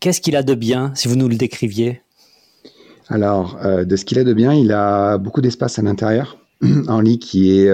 [0.00, 2.02] Qu'est-ce qu'il a de bien, si vous nous le décriviez?
[3.08, 6.38] Alors, de ce qu'il a de bien, il a beaucoup d'espace à l'intérieur,
[6.88, 7.70] un lit qui est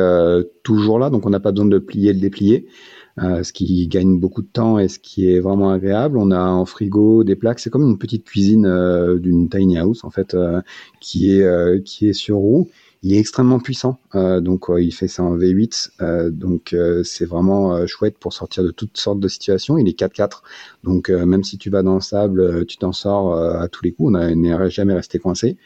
[0.63, 2.67] toujours là, donc on n'a pas besoin de plier et de déplier.
[3.19, 6.17] Euh, ce qui gagne beaucoup de temps et ce qui est vraiment agréable.
[6.17, 10.03] On a en frigo des plaques, c'est comme une petite cuisine euh, d'une tiny house
[10.03, 10.63] en fait, euh,
[11.01, 12.71] qui est qui est sur roue.
[13.03, 18.33] Il est extrêmement puissant, donc il fait ça en V8, donc c'est vraiment chouette pour
[18.33, 19.77] sortir de toutes sortes de situations.
[19.77, 20.43] Il est 4x4,
[20.85, 24.15] donc même si tu vas dans le sable, tu t'en sors à tous les coups.
[24.15, 25.57] On n'est jamais resté coincé.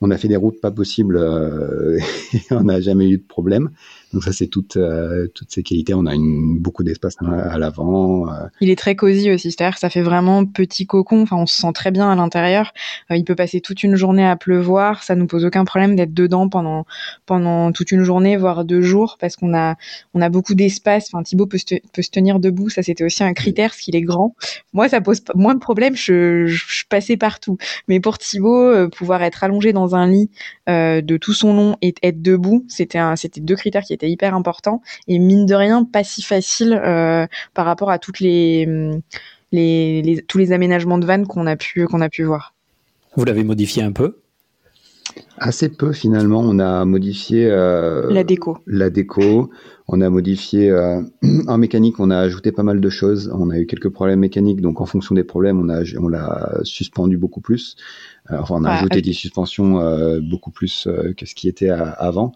[0.00, 1.18] On a fait des routes pas possibles
[2.32, 3.70] et on n'a jamais eu de problème.
[4.12, 5.94] Donc ça, c'est toutes euh, toutes ces qualités.
[5.94, 8.28] On a une, beaucoup d'espace à, l'avant.
[8.28, 8.46] Euh.
[8.60, 11.22] Il est très cosy aussi, c'est-à-dire que ça fait vraiment petit cocon.
[11.22, 12.72] Enfin, on se sent très bien à l'intérieur.
[13.10, 15.04] Euh, il peut passer toute une journée à pleuvoir.
[15.04, 16.86] Ça nous pose aucun problème d'être dedans pendant
[17.26, 19.76] pendant toute une journée, voire deux jours, parce qu'on a
[20.14, 21.08] on a beaucoup d'espace.
[21.12, 22.68] Enfin, Thibaut peut se, peut se tenir debout.
[22.68, 24.34] Ça, c'était aussi un critère, parce qu'il est grand.
[24.72, 25.94] Moi, ça pose moins de problèmes.
[25.94, 27.58] Je, je, passais partout.
[27.86, 30.30] Mais pour Thibaut, pouvoir être allongé dans un lit
[30.66, 34.34] de tout son long et être debout, c'était un, c'était deux critères qui c'était hyper
[34.34, 38.66] important et mine de rien pas si facile euh, par rapport à toutes les,
[39.52, 42.54] les, tous les aménagements de vannes qu'on a pu qu'on a pu voir.
[43.16, 44.16] Vous l'avez modifié un peu?
[45.38, 46.40] Assez peu finalement.
[46.40, 48.58] On a modifié euh, la déco.
[48.66, 49.50] La déco.
[49.88, 51.02] On a modifié euh,
[51.48, 51.98] en mécanique.
[51.98, 53.30] On a ajouté pas mal de choses.
[53.34, 56.60] On a eu quelques problèmes mécaniques, donc en fonction des problèmes, on a on l'a
[56.62, 57.76] suspendu beaucoup plus.
[58.30, 62.32] enfin, on a ajouté des suspensions beaucoup plus que ce qui était avant.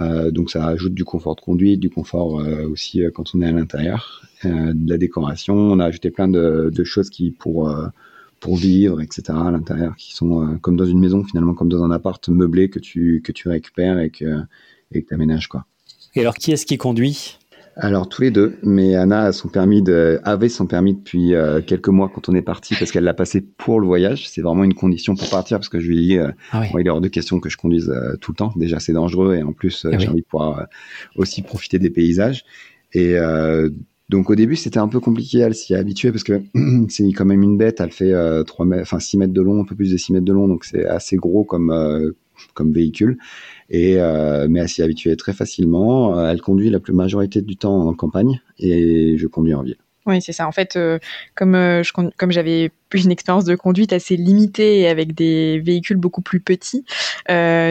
[0.00, 3.42] Euh, donc ça ajoute du confort de conduite, du confort euh, aussi euh, quand on
[3.42, 5.54] est à l'intérieur, de la décoration.
[5.54, 7.72] On a ajouté plein de, choses qui pour
[8.40, 9.22] pour vivre, etc.
[9.28, 12.80] à l'intérieur, qui sont comme dans une maison finalement, comme dans un appart meublé que
[12.80, 14.40] tu que tu récupères et que
[14.90, 15.66] et que t'aménages quoi.
[16.16, 17.38] Et alors qui est-ce qui conduit?
[17.76, 21.62] Alors tous les deux, mais Anna a son permis de, avait son permis depuis euh,
[21.62, 24.28] quelques mois quand on est parti parce qu'elle l'a passé pour le voyage.
[24.28, 26.86] C'est vraiment une condition pour partir parce que je lui ai dit, euh, ah il
[26.86, 28.52] est hors de question que je conduise euh, tout le temps.
[28.56, 30.66] Déjà c'est dangereux et en plus ah j'ai envie de pouvoir
[31.16, 32.44] aussi profiter des paysages.
[32.92, 33.16] Et
[34.10, 36.42] donc au début c'était un peu compliqué, elle s'y est habituée parce que
[36.90, 37.80] c'est quand même une bête.
[37.80, 38.12] Elle fait
[38.44, 40.46] 3 mètres, enfin 6 mètres de long, un peu plus de 6 mètres de long,
[40.46, 41.70] donc c'est assez gros comme
[42.54, 43.18] comme véhicule.
[43.70, 46.18] Et euh, mais elle s'y habituée très facilement.
[46.18, 49.78] Euh, elle conduit la plus majorité du temps en campagne et je conduis en ville.
[50.04, 50.48] Oui, c'est ça.
[50.48, 50.98] En fait, euh,
[51.36, 51.56] comme
[52.16, 56.84] comme j'avais une expérience de conduite assez limitée avec des véhicules beaucoup plus petits,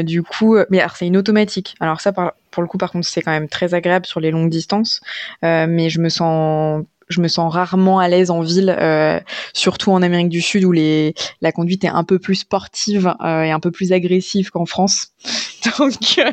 [0.03, 1.75] du coup, mais alors c'est une automatique.
[1.79, 4.49] Alors ça, pour le coup, par contre, c'est quand même très agréable sur les longues
[4.49, 5.01] distances,
[5.43, 9.19] mais je me sens je me sens rarement à l'aise en ville, euh,
[9.53, 13.43] surtout en Amérique du Sud où les, la conduite est un peu plus sportive euh,
[13.43, 15.09] et un peu plus agressive qu'en France.
[15.79, 16.31] Donc, euh,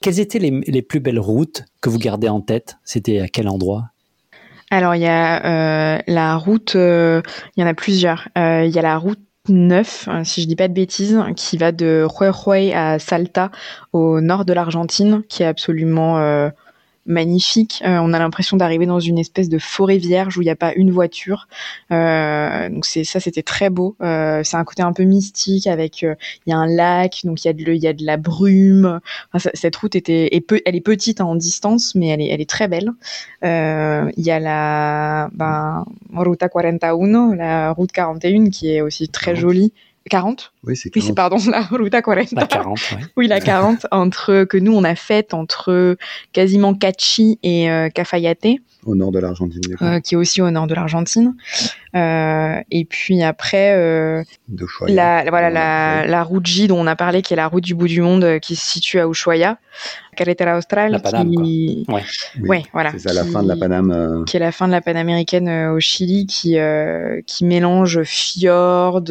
[0.00, 2.76] quelles étaient les, les, plus belles routes que vous gardez en tête?
[2.84, 3.90] C'était à quel endroit?
[4.72, 7.22] Alors il y a la route, il
[7.56, 8.28] y en a plusieurs.
[8.36, 12.06] Il y a la route 9, si je dis pas de bêtises, qui va de
[12.08, 13.50] Huayhuay à Salta,
[13.92, 16.50] au nord de l'Argentine, qui est absolument
[17.10, 17.82] magnifique.
[17.84, 20.56] Euh, on a l'impression d'arriver dans une espèce de forêt vierge où il n'y a
[20.56, 21.48] pas une voiture.
[21.92, 23.96] Euh, donc c'est ça, c'était très beau.
[24.00, 27.48] Euh, c'est un côté un peu mystique avec il y a un lac, donc il
[27.48, 29.00] y a de il y a de la brume.
[29.54, 30.30] cette route était
[30.64, 32.90] elle est petite hein, en distance, mais elle est elle est très belle.
[33.42, 39.72] Il y a la ben, Ruta 41, la route 41 qui est aussi très jolie
[40.08, 41.08] 40 Oui, c'est 40.
[41.08, 42.32] Oui, pardon, la Ruta 40.
[42.32, 42.78] La 40,
[43.16, 43.26] oui.
[43.26, 45.96] la 40, entre, que nous, on a faite entre
[46.32, 48.60] quasiment Cachi et euh, Cafayate.
[48.86, 49.60] Au nord de l'Argentine.
[49.82, 51.34] Euh, qui est aussi au nord de l'Argentine.
[51.94, 54.22] Euh, et puis après, euh,
[54.86, 57.74] la, voilà, la, la route J dont on a parlé, qui est la route du
[57.74, 59.58] bout du monde, qui se situe à Ushuaia.
[60.16, 60.92] Carretera Austral.
[60.92, 61.84] La Paname, qui...
[61.88, 62.02] Ouais.
[62.40, 62.62] ouais.
[62.72, 62.92] voilà.
[62.96, 63.90] C'est la fin de la Paname.
[63.90, 64.24] Euh.
[64.24, 66.56] Qui est la fin de la Panaméricaine au Chili, qui,
[67.26, 69.02] qui mélange fjord,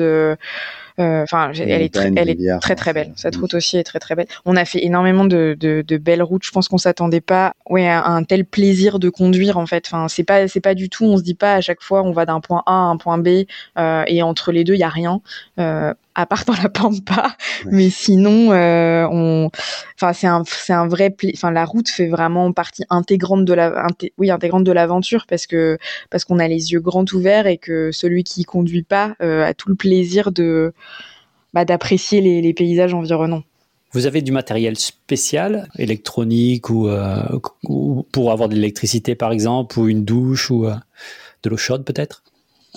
[1.00, 3.14] euh, enfin, elle est, très, elle est très très belle.
[3.16, 4.28] Cette route aussi est très très belle.
[4.46, 6.44] On a fait énormément de, de, de belles routes.
[6.44, 9.86] Je pense qu'on s'attendait pas, ouais, à un tel plaisir de conduire en fait.
[9.88, 11.06] Enfin, c'est pas c'est pas du tout.
[11.06, 13.18] On se dit pas à chaque fois on va d'un point A à un point
[13.18, 13.46] B
[13.78, 15.22] euh, et entre les deux il y a rien.
[15.60, 19.50] Euh, à part dans la pampa, mais sinon, euh, on,
[19.96, 23.88] enfin c'est un c'est un vrai, enfin la route fait vraiment partie intégrante de la,
[24.18, 25.78] oui intégrante de l'aventure parce que
[26.10, 29.54] parce qu'on a les yeux grands ouverts et que celui qui conduit pas euh, a
[29.54, 30.74] tout le plaisir de
[31.54, 33.44] bah, d'apprécier les, les paysages environnants.
[33.92, 37.24] Vous avez du matériel spécial, électronique ou, euh,
[37.64, 40.66] ou pour avoir de l'électricité par exemple, ou une douche ou
[41.44, 42.24] de l'eau chaude peut-être?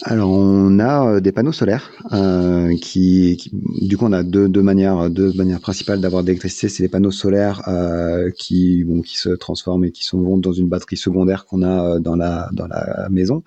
[0.05, 5.11] Alors on a des panneaux solaires euh, qui, du coup on a deux, deux manières
[5.11, 9.85] deux manières principales d'avoir de l'électricité c'est les panneaux solaires euh, qui qui se transforment
[9.85, 13.43] et qui sont vont dans une batterie secondaire qu'on a dans la dans la maison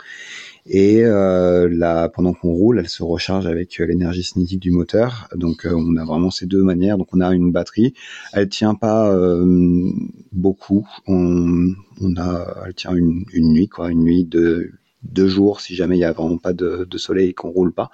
[0.68, 5.28] et euh, là, pendant qu'on roule, elle se recharge avec euh, l'énergie cinétique du moteur.
[5.36, 6.98] Donc, euh, on a vraiment ces deux manières.
[6.98, 7.94] Donc, on a une batterie.
[8.34, 9.92] Elle tient pas euh,
[10.32, 10.88] beaucoup.
[11.06, 11.68] On,
[12.02, 14.72] on, a, elle tient une, une, nuit, quoi, une nuit de
[15.06, 17.74] deux jours si jamais il y a vraiment pas de, de soleil et qu'on roule
[17.74, 17.90] pas.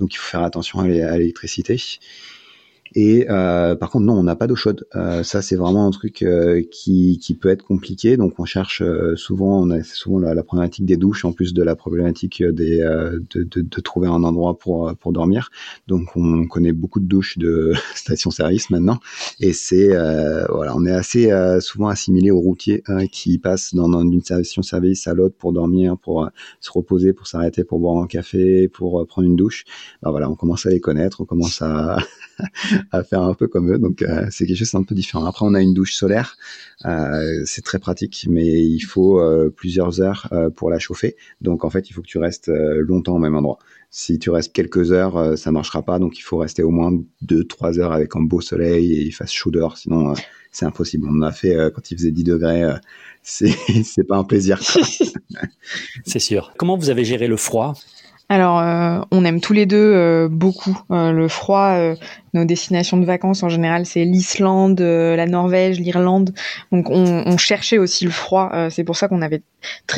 [0.00, 1.80] Donc, il faut faire attention à l'électricité.
[2.98, 4.86] Et euh, par contre, non, on n'a pas d'eau chaude.
[4.96, 8.16] Euh, ça, c'est vraiment un truc euh, qui, qui peut être compliqué.
[8.16, 8.82] Donc, on cherche
[9.16, 12.78] souvent, on a souvent la, la, problématique des douches en plus de la problématique des,
[12.78, 15.50] de, de, de, trouver un endroit pour pour dormir.
[15.88, 18.98] Donc, on connaît beaucoup de douches de station-service maintenant.
[19.40, 19.88] Et c'est
[20.48, 21.30] voilà, on est assez
[21.60, 22.82] souvent assimilé aux routiers
[23.12, 26.30] qui passent dans, dans station-service à l'autre pour dormir, pour
[26.60, 29.64] se reposer, pour s'arrêter, pour boire un café, pour prendre une douche.
[30.02, 31.98] Ben, voilà, on commence à les connaître, on commence à
[32.92, 33.78] à faire un peu comme eux.
[33.78, 35.24] Donc euh, c'est quelque chose d'un peu différent.
[35.24, 36.36] Après, on a une douche solaire.
[36.84, 41.16] Euh, c'est très pratique, mais il faut euh, plusieurs heures euh, pour la chauffer.
[41.40, 43.58] Donc en fait, il faut que tu restes euh, longtemps au même endroit.
[43.90, 45.98] Si tu restes quelques heures, euh, ça marchera pas.
[45.98, 49.12] Donc il faut rester au moins deux, trois heures avec un beau soleil et il
[49.12, 49.78] fasse chaud dehors.
[49.78, 50.14] Sinon,
[50.52, 51.08] c'est impossible.
[51.10, 52.74] On a fait quand il faisait 10 degrés.
[53.22, 53.50] c'est
[53.84, 54.60] c'est pas un plaisir.
[56.06, 56.52] c'est sûr.
[56.56, 57.74] Comment vous avez géré le froid?
[58.28, 61.76] Alors, euh, on aime tous les deux euh, beaucoup euh, le froid.
[62.34, 66.34] nos destinations de vacances en général, c'est l'Islande, la Norvège, l'Irlande.
[66.70, 68.52] Donc, on, on, cherchait aussi le froid.
[68.68, 69.40] c'est pour ça qu'on avait,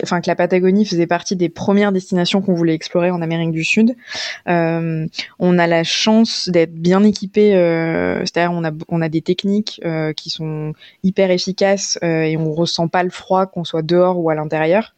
[0.05, 3.65] enfin, que la Patagonie faisait partie des premières destinations qu'on voulait explorer en Amérique du
[3.65, 3.97] Sud.
[4.47, 7.53] on a la chance d'être bien équipé.
[8.25, 9.81] C'est-à-dire, on a, on a des techniques
[10.17, 14.37] qui sont hyper efficaces et on ressent pas le froid qu'on soit dehors ou à
[14.37, 14.95] l'intérieur.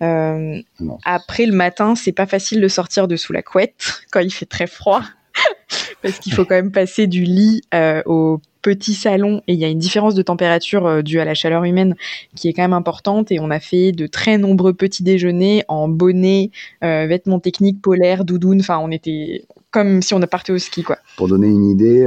[0.00, 4.46] après, le matin, c'est pas facile de sortir de sous la couette quand il fait
[4.46, 5.02] très froid,
[6.02, 9.64] parce qu'il faut quand même passer du lit euh, au petit salon et il y
[9.64, 11.94] a une différence de température euh, due à la chaleur humaine
[12.34, 15.88] qui est quand même importante et on a fait de très nombreux petits déjeuners en
[15.88, 16.50] bonnet,
[16.82, 20.98] euh, vêtements techniques, polaires, doudoune, enfin on était comme si on partait au ski quoi.
[21.16, 22.06] Pour donner une idée,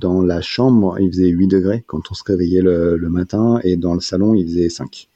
[0.00, 3.76] dans la chambre il faisait 8 degrés quand on se réveillait le, le matin et
[3.76, 5.08] dans le salon il faisait 5.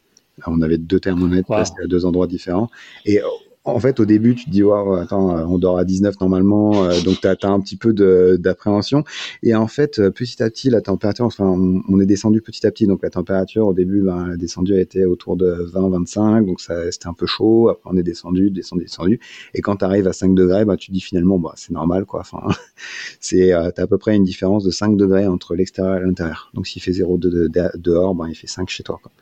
[0.47, 1.57] on avait deux thermomètres wow.
[1.57, 2.69] à deux endroits différents
[3.07, 3.21] et
[3.65, 7.01] en fait, au début, tu te dis, wow, attends, on dort à 19 normalement, euh,
[7.03, 7.93] donc tu as, un petit peu
[8.37, 9.05] d'appréhension.
[9.45, 12.73] Et en fait, euh, petit à petit, la température, enfin, on, est descendu petit à
[12.73, 12.87] petit.
[12.89, 17.15] Donc la température, au début, ben, la descendue été autour de 20-25, donc c'était un
[17.15, 17.69] peu chaud.
[17.69, 19.21] Après, on est descendu, descendu, descendu.
[19.55, 22.05] Et quand tu arrives à 5 degrés, ben, tu te dis finalement, bah, c'est normal,
[22.05, 22.21] quoi.
[22.21, 22.43] Enfin,
[23.21, 26.51] c'est, euh, à peu près une différence de 5 degrés entre l'extérieur et l'intérieur.
[26.55, 29.13] Donc s'il fait 0 de, de, dehors, ben, il fait 5 chez toi, quoi.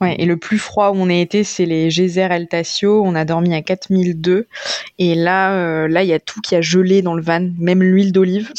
[0.00, 3.02] Ouais, et le plus froid où on a été, c'est les geysers Altacio.
[3.02, 4.46] On a dormi à 4002.
[4.98, 7.82] Et là, euh, là, il y a tout qui a gelé dans le van, même
[7.82, 8.52] l'huile d'olive.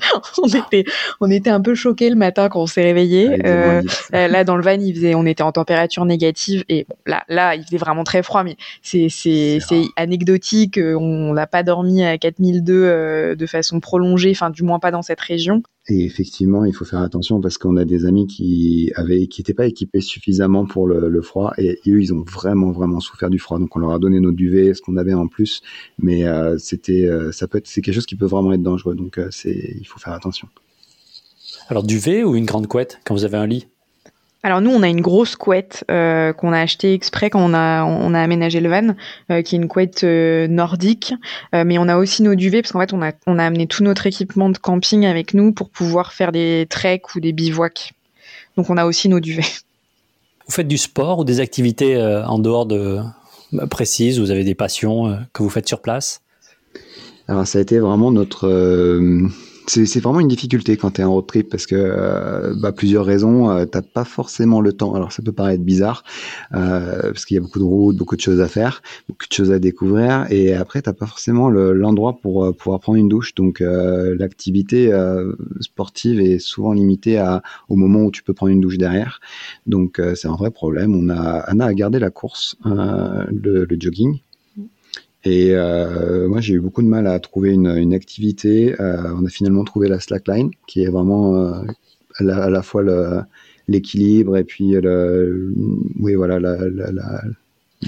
[0.42, 0.84] on était,
[1.20, 3.46] on était un peu choqués le matin quand on s'est réveillé.
[3.46, 3.80] Euh,
[4.12, 7.54] là, dans le van, il faisait, on était en température négative et bon, là, là,
[7.54, 10.78] il faisait vraiment très froid, mais c'est, c'est, c'est anecdotique.
[10.78, 15.02] On n'a pas dormi à 4002 euh, de façon prolongée, enfin, du moins pas dans
[15.02, 15.62] cette région.
[15.88, 19.54] Et effectivement, il faut faire attention parce qu'on a des amis qui avaient, qui n'étaient
[19.54, 23.58] pas équipés suffisamment pour le, froid et, eux, ils ont vraiment, vraiment souffert du froid.
[23.60, 25.62] Donc, on leur a donné nos duvets, ce qu'on avait en plus,
[25.98, 28.96] mais euh, c'était, euh, ça peut être, c'est quelque chose qui peut vraiment être dangereux.
[28.96, 30.48] Donc, euh, c'est, il faut faire attention.
[31.68, 33.66] Alors, duvet ou une grande couette quand vous avez un lit?
[34.46, 37.82] Alors nous, on a une grosse couette euh, qu'on a achetée exprès quand on a
[37.84, 38.94] on a aménagé le van,
[39.32, 41.14] euh, qui est une couette euh, nordique.
[41.52, 43.66] Euh, mais on a aussi nos duvets parce qu'en fait, on a on a amené
[43.66, 47.94] tout notre équipement de camping avec nous pour pouvoir faire des treks ou des bivouacs.
[48.56, 49.42] Donc on a aussi nos duvets.
[50.46, 53.00] Vous faites du sport ou des activités en dehors de
[53.50, 54.20] bah, précises?
[54.20, 56.20] Vous avez des passions que vous faites sur place?
[57.26, 58.46] Alors ça a été vraiment notre
[59.68, 63.04] c'est vraiment une difficulté quand tu es en road trip parce que euh, bah, plusieurs
[63.04, 64.94] raisons, euh, t'as pas forcément le temps.
[64.94, 66.04] Alors ça peut paraître bizarre
[66.54, 69.32] euh, parce qu'il y a beaucoup de routes, beaucoup de choses à faire, beaucoup de
[69.32, 73.34] choses à découvrir et après t'as pas forcément l'endroit pour euh, pouvoir prendre une douche.
[73.34, 74.92] Donc l'activité
[75.60, 79.20] sportive est souvent limitée à, au moment où tu peux prendre une douche derrière.
[79.66, 80.94] Donc c'est un vrai problème.
[80.94, 84.20] On a Anna a gardé la course, le jogging
[85.26, 88.80] et euh, moi, j'ai eu beaucoup de mal à trouver une, une activité.
[88.80, 91.62] Euh, on a finalement trouvé la slackline, qui est vraiment euh,
[92.18, 92.84] à, la, à, la, fois
[93.66, 95.52] l'équilibre et puis le,
[95.98, 97.22] oui, voilà, la, la,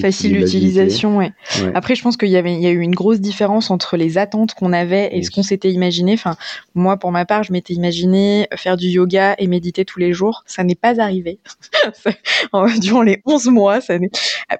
[0.00, 1.18] facile d'utilisation.
[1.18, 1.32] Ouais.
[1.74, 4.18] Après, je pense qu'il y avait, il y a eu une grosse différence entre les
[4.18, 6.14] attentes qu'on avait et ce qu'on s'était imaginé.
[6.14, 6.36] Enfin,
[6.74, 10.44] moi, pour ma part, je m'étais imaginé faire du yoga et méditer tous les jours.
[10.46, 11.38] Ça n'est pas arrivé
[12.80, 13.80] durant les 11 mois.
[13.80, 13.94] Ça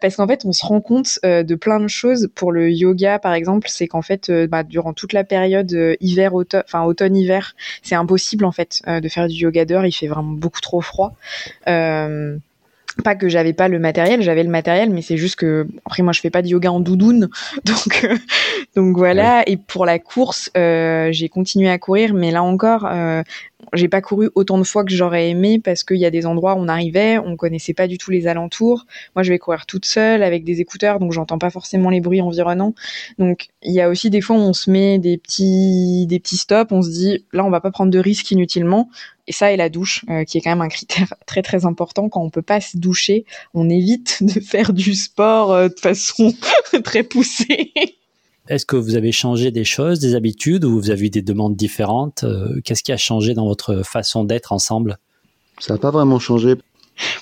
[0.01, 2.29] parce qu'en fait, on se rend compte euh, de plein de choses.
[2.35, 5.97] Pour le yoga, par exemple, c'est qu'en fait, euh, bah, durant toute la période euh,
[6.01, 9.85] hiver, automne, enfin automne-hiver, c'est impossible en fait de faire du yoga dehors.
[9.85, 11.15] Il fait vraiment beaucoup trop froid.
[11.69, 12.39] Euh,
[13.05, 16.13] pas que j'avais pas le matériel, j'avais le matériel, mais c'est juste que après moi
[16.13, 17.29] je fais pas de yoga en doudoune,
[17.65, 18.17] donc euh,
[18.77, 19.43] donc voilà.
[19.49, 23.23] Et pour la course, euh, j'ai continué à courir, mais là encore, euh,
[23.73, 26.55] j'ai pas couru autant de fois que j'aurais aimé parce qu'il y a des endroits
[26.55, 28.87] où on arrivait, on connaissait pas du tout les alentours.
[29.17, 32.21] Moi, je vais courir toute seule avec des écouteurs, donc j'entends pas forcément les bruits
[32.21, 32.75] environnants.
[33.19, 36.37] Donc, il y a aussi des fois où on se met des petits, des petits
[36.37, 38.89] stops, on se dit, là, on va pas prendre de risques inutilement.
[39.27, 42.09] Et ça, et la douche, euh, qui est quand même un critère très très important.
[42.09, 46.33] Quand on peut pas se doucher, on évite de faire du sport euh, de façon
[46.85, 47.73] très poussée.
[48.49, 51.55] Est-ce que vous avez changé des choses, des habitudes, ou vous avez eu des demandes
[51.55, 54.99] différentes euh, Qu'est-ce qui a changé dans votre façon d'être ensemble?
[55.59, 56.57] Ça n'a pas vraiment changé.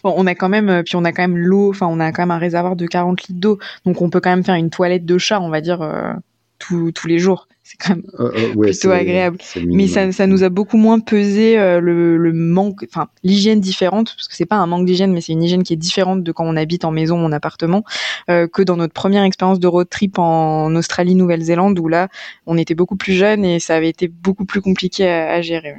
[0.04, 2.12] Bon, on a quand même, euh, puis on a quand même l'eau, enfin, on a
[2.12, 4.70] quand même un réservoir de 40 litres d'eau, donc on peut quand même faire une
[4.70, 6.12] toilette de chat, on va dire, euh,
[6.58, 9.38] tous les jours c'est quand même euh, euh, plutôt agréable.
[9.66, 14.14] Mais ça, ça, nous a beaucoup moins pesé euh, le, le, manque, enfin l'hygiène différente,
[14.14, 16.30] parce que c'est pas un manque d'hygiène, mais c'est une hygiène qui est différente de
[16.30, 17.82] quand on habite en maison ou en appartement,
[18.30, 22.06] euh, que dans notre première expérience de road trip en Australie, Nouvelle-Zélande, où là,
[22.46, 25.74] on était beaucoup plus jeunes et ça avait été beaucoup plus compliqué à, à gérer.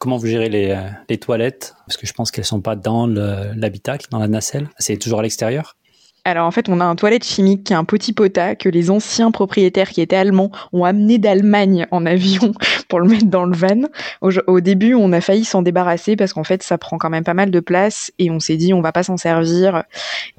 [0.00, 0.76] Comment vous gérez les,
[1.08, 1.76] les toilettes?
[1.86, 4.68] Parce que je pense qu'elles sont pas dans l'habitacle, dans la nacelle.
[4.78, 5.76] C'est toujours à l'extérieur?
[6.24, 8.90] Alors en fait, on a un toilette chimique qui est un petit pota que les
[8.90, 12.54] anciens propriétaires qui étaient allemands ont amené d'Allemagne en avion
[12.88, 13.82] pour le mettre dans le van.
[14.22, 17.34] Au, début, on a failli s'en débarrasser parce qu'en fait, ça prend quand même pas
[17.34, 19.84] mal de place et on s'est dit on va pas s'en servir.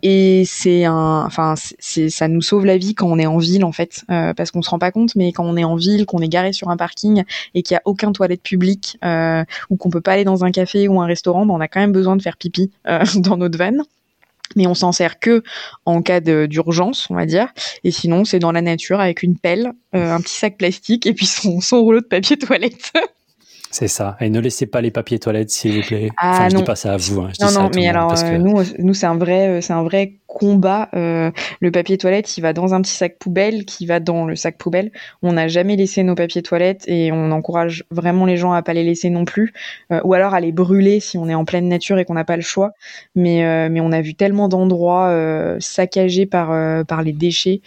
[0.01, 3.71] Et c'est un, enfin, ça nous sauve la vie quand on est en ville en
[3.71, 6.19] fait, euh, parce qu'on se rend pas compte, mais quand on est en ville, qu'on
[6.19, 7.23] est garé sur un parking
[7.53, 10.51] et qu'il y a aucun toilette publique euh, ou qu'on peut pas aller dans un
[10.51, 13.38] café ou un restaurant, ben, on a quand même besoin de faire pipi euh, dans
[13.38, 13.86] notre van
[14.56, 15.43] mais on s'en sert que
[15.86, 17.47] en cas d'urgence, on va dire.
[17.84, 21.14] Et sinon, c'est dans la nature avec une pelle, euh, un petit sac plastique et
[21.14, 22.91] puis son, son rouleau de papier toilette.
[23.72, 24.16] C'est ça.
[24.22, 26.10] Et ne laissez pas les papiers toilettes, s'il vous plaît.
[26.16, 27.20] Ah, enfin, je dis pas ça à vous.
[27.20, 27.32] Hein.
[27.41, 30.89] non, non, mais alors, euh, nous, nous c'est un vrai, euh, c'est un vrai combat.
[30.93, 31.31] Euh,
[31.61, 34.57] le papier toilette, il va dans un petit sac poubelle, qui va dans le sac
[34.57, 34.91] poubelle.
[35.23, 38.73] On n'a jamais laissé nos papiers toilettes et on encourage vraiment les gens à pas
[38.73, 39.53] les laisser non plus,
[40.03, 42.36] ou alors à les brûler si on est en pleine nature et qu'on n'a pas
[42.36, 42.73] le choix.
[43.15, 47.61] Mais, mais on a vu tellement d'endroits saccagés par par les déchets.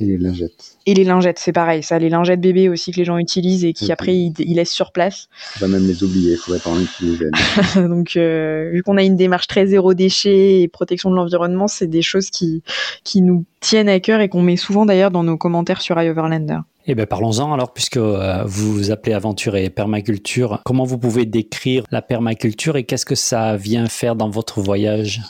[0.00, 0.76] Et les lingettes.
[0.86, 1.82] Et les lingettes, c'est pareil.
[1.82, 4.92] Ça, les lingettes bébés aussi que les gens utilisent et qui après ils, laissent sur
[4.92, 5.28] place.
[5.56, 7.30] On va même les oublier, il faudrait pas en utiliser.
[7.74, 11.37] Donc, euh, vu qu'on a une démarche très zéro déchet et protection de l'environnement,
[11.68, 12.62] c'est des choses qui,
[13.04, 16.58] qui nous tiennent à cœur et qu'on met souvent d'ailleurs dans nos commentaires sur iOverlander.
[16.90, 20.62] Eh bien, parlons-en alors, puisque euh, vous vous appelez aventure et permaculture.
[20.64, 25.20] Comment vous pouvez décrire la permaculture et qu'est-ce que ça vient faire dans votre voyage?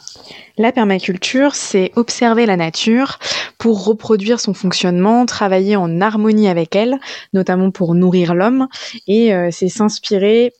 [0.56, 3.18] La permaculture, c'est observer la nature
[3.58, 6.98] pour reproduire son fonctionnement, travailler en harmonie avec elle,
[7.32, 8.68] notamment pour nourrir l'homme,
[9.08, 10.52] et euh, c'est s'inspirer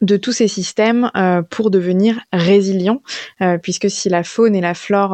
[0.00, 3.02] de tous ces systèmes euh, pour devenir résilients,
[3.62, 5.12] puisque si la faune et la flore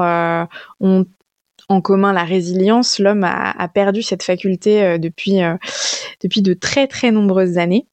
[0.81, 1.07] ont
[1.70, 5.55] en commun la résilience, l'homme a, perdu cette faculté euh, depuis, euh,
[6.20, 7.87] depuis de très très nombreuses années.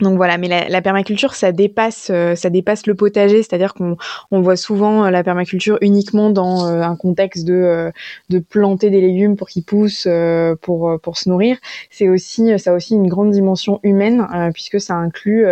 [0.00, 3.96] Donc voilà, mais la, permaculture, ça dépasse, euh, ça dépasse le potager, c'est-à-dire qu'on
[4.30, 7.90] on voit souvent la permaculture uniquement dans un contexte de,
[8.28, 10.06] de planter des légumes pour qu'ils poussent,
[10.60, 11.56] pour pour se nourrir.
[11.90, 15.46] C'est aussi, ça a aussi une grande dimension humaine puisque ça inclut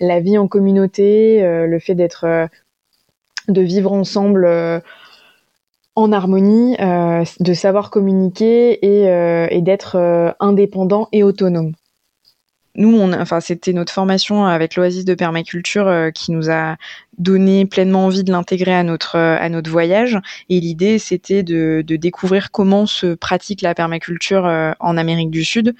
[0.00, 2.48] la vie en communauté, le fait d'être,
[3.48, 4.82] de vivre ensemble
[5.96, 11.72] en harmonie, euh, de savoir communiquer et, euh, et d'être euh, indépendant et autonome.
[12.76, 16.76] Nous, on, enfin, c'était notre formation avec l'Oasis de permaculture qui nous a
[17.18, 20.18] donné pleinement envie de l'intégrer à notre à notre voyage.
[20.48, 24.44] Et l'idée, c'était de, de, découvrir comment se pratique la permaculture
[24.78, 25.74] en Amérique du Sud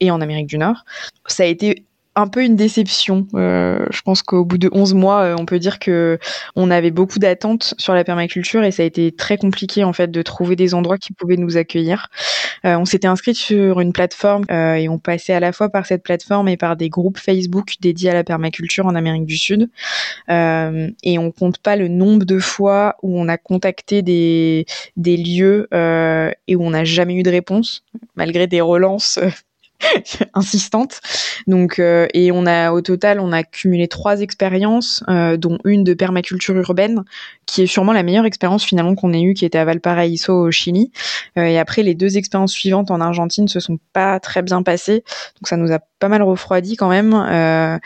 [0.00, 0.84] et en Amérique du Nord.
[1.26, 1.84] Ça a été
[2.14, 3.26] un peu une déception.
[3.34, 6.18] Euh, je pense qu'au bout de 11 mois, euh, on peut dire que
[6.56, 10.10] on avait beaucoup d'attentes sur la permaculture et ça a été très compliqué en fait
[10.10, 12.08] de trouver des endroits qui pouvaient nous accueillir.
[12.64, 16.02] Euh, on s'était inscrit sur une plateforme et on passait à la fois par cette
[16.02, 19.70] plateforme et par des groupes Facebook dédiés à la permaculture en Amérique du Sud.
[20.28, 25.68] et on compte pas le nombre de fois où on a contacté des des lieux
[25.72, 27.84] et où on n'a jamais eu de réponse
[28.16, 29.18] malgré des relances
[30.34, 31.00] insistante.
[31.46, 35.84] Donc, euh, et on a au total, on a cumulé trois expériences, euh, dont une
[35.84, 37.04] de permaculture urbaine,
[37.46, 40.50] qui est sûrement la meilleure expérience finalement qu'on ait eue, qui était à Valparaiso au
[40.50, 40.92] Chili.
[41.38, 45.04] Euh, et après, les deux expériences suivantes en Argentine se sont pas très bien passées,
[45.40, 47.80] donc ça nous a pas mal refroidi quand même.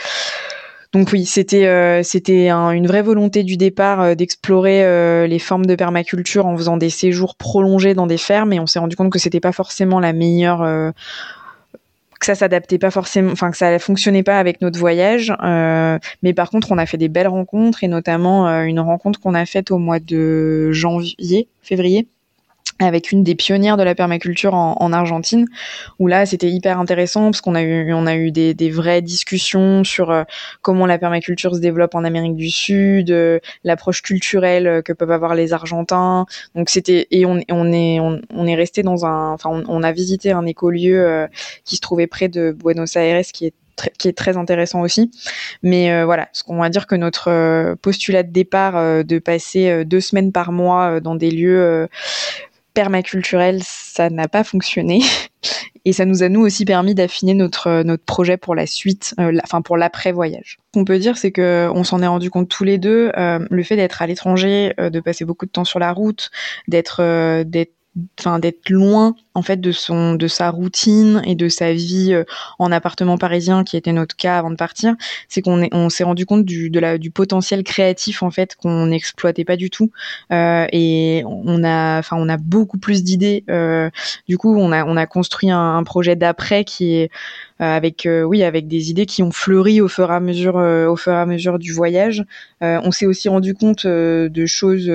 [0.96, 5.66] Donc oui, c'était euh, c'était une vraie volonté du départ euh, d'explorer euh, les formes
[5.66, 9.10] de permaculture en faisant des séjours prolongés dans des fermes et on s'est rendu compte
[9.12, 10.92] que c'était pas forcément la meilleure
[12.20, 15.32] que ça s'adaptait pas forcément enfin que ça fonctionnait pas avec notre voyage
[16.22, 19.46] mais par contre on a fait des belles rencontres et notamment une rencontre qu'on a
[19.46, 22.08] faite au mois de janvier février
[22.78, 25.46] avec une des pionnières de la permaculture en, en Argentine,
[25.98, 29.02] où là c'était hyper intéressant parce qu'on a eu on a eu des, des vraies
[29.02, 30.24] discussions sur euh,
[30.62, 35.34] comment la permaculture se développe en Amérique du Sud, euh, l'approche culturelle que peuvent avoir
[35.34, 36.26] les Argentins.
[36.54, 40.32] Donc c'était et on, on est on, est resté dans un enfin on, a visité
[40.32, 41.26] un écolieu euh,
[41.64, 43.54] qui se trouvait près de Buenos Aires qui est
[43.98, 45.10] qui est très intéressant aussi.
[45.62, 50.32] Mais voilà, ce qu'on va dire que notre postulat de départ de passer deux semaines
[50.32, 51.86] par mois dans des lieux
[52.76, 55.00] permaculturel, ça n'a pas fonctionné.
[55.86, 59.38] Et ça nous a nous aussi permis d'affiner notre notre projet pour la suite, euh,
[59.44, 60.58] enfin pour l'après voyage.
[60.74, 63.12] Ce qu'on peut dire, c'est que on s'en est rendu compte tous les deux.
[63.16, 66.30] Euh, le fait d'être à l'étranger, euh, de passer beaucoup de temps sur la route,
[66.66, 67.75] d'être d'être
[68.18, 72.24] enfin d'être loin en fait de son de sa routine et de sa vie euh,
[72.58, 74.94] en appartement parisien qui était notre cas avant de partir
[75.28, 78.56] c'est qu'on est, on s'est rendu compte du de la du potentiel créatif en fait
[78.56, 79.90] qu'on n'exploitait pas du tout.
[80.32, 83.90] Euh, et on a enfin on a beaucoup plus d'idées euh,
[84.28, 87.10] du coup on a on a construit un, projet d'après qui est
[87.60, 90.56] euh, avec euh, oui avec des idées qui ont fleuri au fur et à mesure
[90.56, 92.24] au fur et à mesure du voyage.
[92.60, 94.90] On s'est aussi rendu compte de choses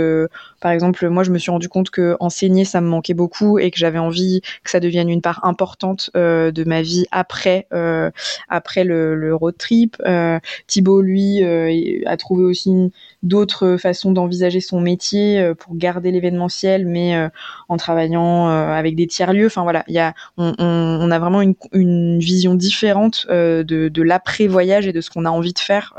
[0.62, 3.72] par exemple moi je me suis rendu compte que enseigner ça me manquait beaucoup et
[3.72, 8.12] que j'avais envie que ça devienne une part importante euh, de ma vie après euh,
[8.50, 9.98] après le, road trip.
[10.06, 12.92] Euh, Thibaut lui a trouvé aussi
[13.24, 17.30] d'autres façons d'envisager son métier pour garder l'événementiel, mais
[17.70, 19.48] en travaillant avec des tiers lieux.
[19.48, 24.94] Enfin voilà, il y a on, a vraiment une, vision différente de, l'après voyage et
[24.94, 25.96] de ce qu'on a envie de faire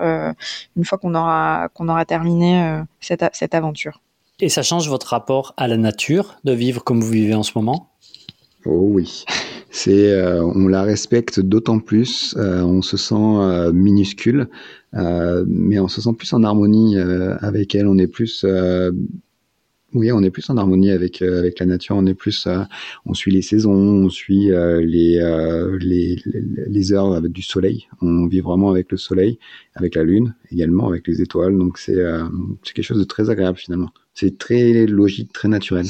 [0.77, 4.01] une fois qu'on aura terminé cette aventure.
[4.45, 7.53] Et ça change votre rapport à la nature de vivre comme vous vivez en ce
[7.55, 7.93] moment?
[8.65, 9.25] Oh oui,
[9.71, 14.49] c'est euh, on la respecte d'autant plus, euh, on se sent euh, minuscule,
[14.93, 17.87] mais on se sent plus en harmonie avec elle.
[17.87, 18.45] On est plus
[19.95, 21.95] oui, on est plus en harmonie avec avec la nature.
[21.97, 22.49] On est plus,
[23.07, 25.21] on suit les saisons, on suit les,
[25.81, 26.17] les,
[26.67, 27.87] les heures avec du soleil.
[28.03, 29.39] On vit vraiment avec le soleil,
[29.77, 31.57] avec la lune également, avec les étoiles.
[31.57, 32.03] Donc c'est
[32.65, 33.93] c'est quelque chose de très agréable finalement.
[34.15, 35.87] C'est très logique, très naturel.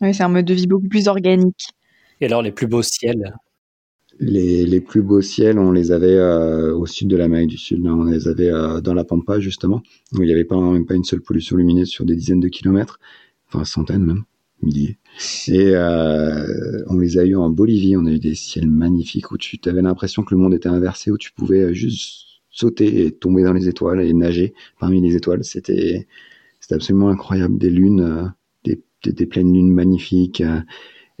[0.00, 1.68] Oui, c'est un mode de vie beaucoup plus organique.
[2.20, 3.34] Et alors les plus beaux ciels?
[4.20, 7.86] Les, les, plus beaux ciels, on les avait euh, au sud de l'Amérique du Sud.
[7.86, 9.80] On les avait euh, dans la Pampa, justement,
[10.12, 12.48] où il n'y avait pas, même pas une seule pollution lumineuse sur des dizaines de
[12.48, 12.98] kilomètres,
[13.46, 14.24] enfin centaines même,
[14.60, 14.98] milliers.
[15.46, 17.96] Et euh, on les a eu en Bolivie.
[17.96, 21.12] On a eu des ciels magnifiques où tu avais l'impression que le monde était inversé,
[21.12, 25.44] où tu pouvais juste sauter et tomber dans les étoiles et nager parmi les étoiles.
[25.44, 26.08] C'était
[26.60, 27.58] c'était absolument incroyable.
[27.58, 28.24] Des lunes, euh,
[28.64, 30.42] des, des, des, pleines lunes magnifiques.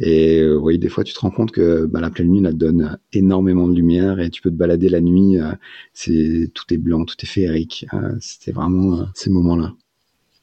[0.00, 2.56] Et euh, oui, des fois, tu te rends compte que bah, la pleine lune, elle
[2.56, 5.40] donne énormément de lumière et tu peux te balader la nuit.
[5.40, 5.52] Euh,
[5.92, 7.86] c'est tout est blanc, tout est féerique.
[7.94, 9.74] Euh, C'était vraiment ces moments-là.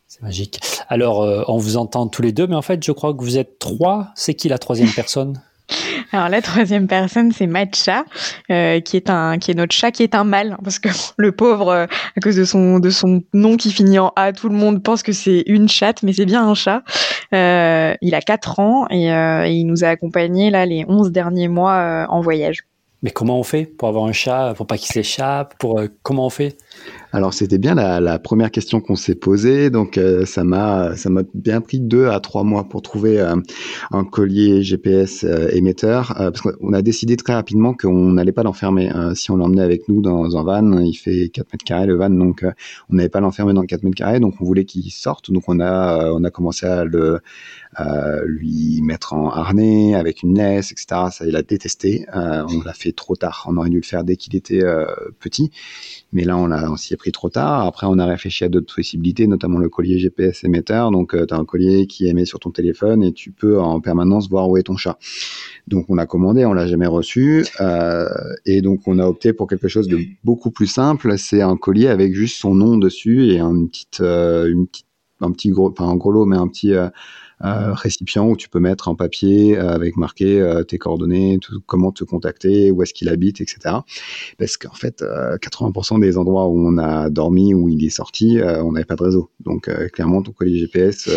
[0.08, 0.60] C'est magique.
[0.88, 1.20] Alors,
[1.50, 4.12] on vous entend tous les deux, mais en fait, je crois que vous êtes trois.
[4.16, 5.42] C'est qui la troisième personne?
[6.12, 8.06] Alors la troisième personne, c'est Matcha,
[8.52, 11.32] euh, qui est un, qui est notre chat, qui est un mâle, parce que le
[11.32, 14.56] pauvre, euh, à cause de son, de son nom qui finit en A, tout le
[14.56, 16.84] monde pense que c'est une chatte, mais c'est bien un chat.
[17.34, 21.48] Euh, il a 4 ans et, et, il nous a accompagnés là les 11 derniers
[21.48, 22.66] mois en voyage.
[23.02, 26.30] Mais comment on fait pour avoir un chat, pour pas qu'il s'échappe, pour comment on
[26.30, 26.58] fait?
[27.16, 31.22] Alors c'était bien la, première question qu'on s'est posée, donc euh, ça m'a ça m'a
[31.34, 33.38] bien pris deux à trois mois pour trouver euh,
[33.92, 38.92] un collier GPS euh, émetteur, parce qu'on a décidé très rapidement qu'on n'allait pas l'enfermer.
[39.14, 42.10] si on l'emmenait avec nous dans un van, il fait 4 mètres carrés le van,
[42.10, 42.46] donc
[42.90, 45.62] on n'allait pas l'enfermer dans 4 mètres carrés, donc on voulait qu'il sorte, donc on
[45.62, 47.20] a on a commencé à le
[48.26, 50.86] lui mettre en harnais avec une laisse, etc.
[51.12, 52.06] Ça il a détesté.
[52.14, 53.46] on l'a fait trop tard.
[53.48, 54.64] On aurait dû le faire dès qu'il était
[55.20, 55.52] petit,
[56.16, 57.66] mais là on l'a on s'y est pris trop tard.
[57.66, 60.90] Après, on a réfléchi à d'autres possibilités, notamment le collier GPS émetteur.
[60.92, 63.82] Donc, euh, tu as un collier qui émet sur ton téléphone et tu peux en
[63.82, 64.98] permanence voir où est ton chat.
[65.68, 67.46] Donc, on a commandé, on l'a jamais reçu.
[67.60, 68.08] Euh,
[68.46, 71.18] et donc, on a opté pour quelque chose de beaucoup plus simple.
[71.18, 74.86] C'est un collier avec juste son nom dessus et une petite, euh, une petite
[75.22, 76.90] un petit gros, pas un gros lot, mais un petit, euh,
[77.42, 82.04] récipient où tu peux mettre en papier euh, avec marqué euh, tes coordonnées, comment te
[82.04, 83.76] contacter, où est-ce qu'il habite, etc.
[84.38, 88.72] Parce qu'en fait, 80% des endroits où on a dormi, où il est sorti, on
[88.72, 89.30] n'avait pas de réseau.
[89.40, 91.10] Donc clairement, ton colis GPS,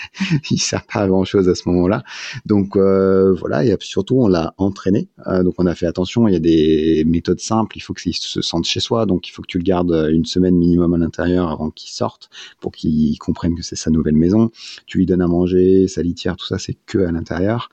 [0.50, 2.02] il sert pas à grand chose à ce moment-là.
[2.46, 5.08] Donc voilà, et surtout on l'a entraîné.
[5.26, 6.28] donc on a fait attention.
[6.28, 7.76] Il y a des méthodes simples.
[7.76, 9.06] Il faut qu'il se sente chez soi.
[9.06, 12.30] Donc il faut que tu le gardes une semaine minimum à l'intérieur avant qu'il sorte,
[12.60, 14.50] pour qu'il comprenne que c'est sa nouvelle maison.
[14.86, 17.68] Tu lui donnes à manger sa litière, tout ça, c'est que à l'intérieur.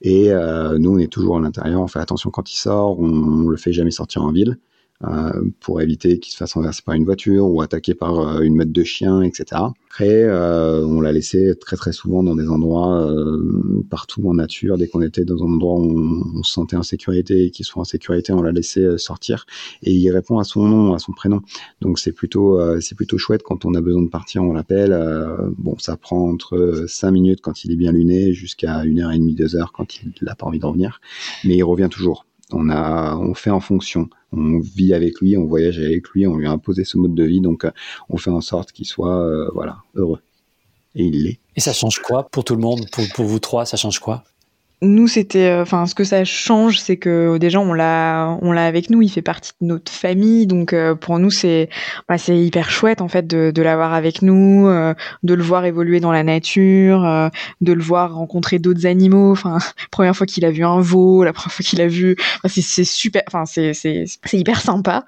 [0.00, 1.80] Et euh, nous, on est toujours à l'intérieur.
[1.80, 2.98] On fait attention quand il sort.
[3.00, 4.58] On, on le fait jamais sortir en ville.
[5.02, 8.54] Euh, pour éviter qu'il se fasse renverser par une voiture ou attaqué par euh, une
[8.54, 9.60] meute de chiens, etc.
[9.90, 13.12] Après, euh, on l'a laissé très très souvent dans des endroits
[13.90, 14.78] partout en nature.
[14.78, 17.82] Dès qu'on était dans un endroit où on, se sentait en sécurité et qu'il soit
[17.82, 19.46] en sécurité, on l'a laissé sortir
[19.82, 21.42] et il répond à son nom, à son prénom.
[21.80, 22.60] Donc c'est plutôt
[22.96, 24.96] plutôt chouette quand on a besoin de partir, on l'appelle.
[25.58, 29.18] bon, ça prend entre 5 minutes quand il est bien luné jusqu'à une heure et
[29.18, 31.00] demie, deux heures quand il n'a pas envie de revenir,
[31.44, 32.24] mais il revient toujours.
[32.52, 36.36] On a, on fait en fonction on vit avec lui, on voyage avec lui, on
[36.36, 37.70] lui a imposé ce mode de vie, donc euh,
[38.08, 40.20] on fait en sorte qu'il soit euh, voilà heureux.
[40.94, 41.40] Et il l'est.
[41.56, 44.24] Et ça change quoi pour tout le monde, pour, pour vous trois, ça change quoi?
[44.82, 48.66] Nous c'était euh, enfin ce que ça change c'est que déjà on l'a on l'a
[48.66, 51.68] avec nous il fait partie de notre famille donc euh, pour nous c'est
[52.08, 55.64] bah, c'est hyper chouette en fait de, de l'avoir avec nous euh, de le voir
[55.64, 59.32] évoluer dans la nature de le voir rencontrer d'autres animaux.
[59.32, 59.58] Enfin
[59.90, 62.16] première fois qu'il a vu un veau la première fois qu'il a vu
[62.46, 65.04] c'est super enfin c'est c'est hyper sympa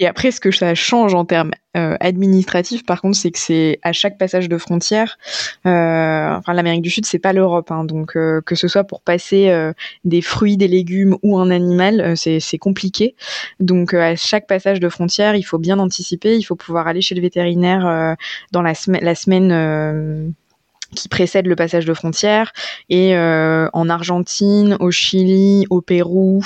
[0.00, 3.78] et après, ce que ça change en termes euh, administratifs, par contre, c'est que c'est
[3.82, 5.18] à chaque passage de frontière.
[5.66, 9.02] Euh, enfin, l'Amérique du Sud, c'est pas l'Europe, hein, donc euh, que ce soit pour
[9.02, 9.72] passer euh,
[10.04, 13.14] des fruits, des légumes ou un animal, euh, c'est compliqué.
[13.60, 16.36] Donc, à chaque passage de frontière, il faut bien anticiper.
[16.36, 18.16] Il faut pouvoir aller chez le vétérinaire
[18.50, 20.34] dans la, semaine la semaine
[20.94, 22.52] qui précède le passage de frontière.
[22.88, 26.44] Et euh, en Argentine, au Chili, au Pérou,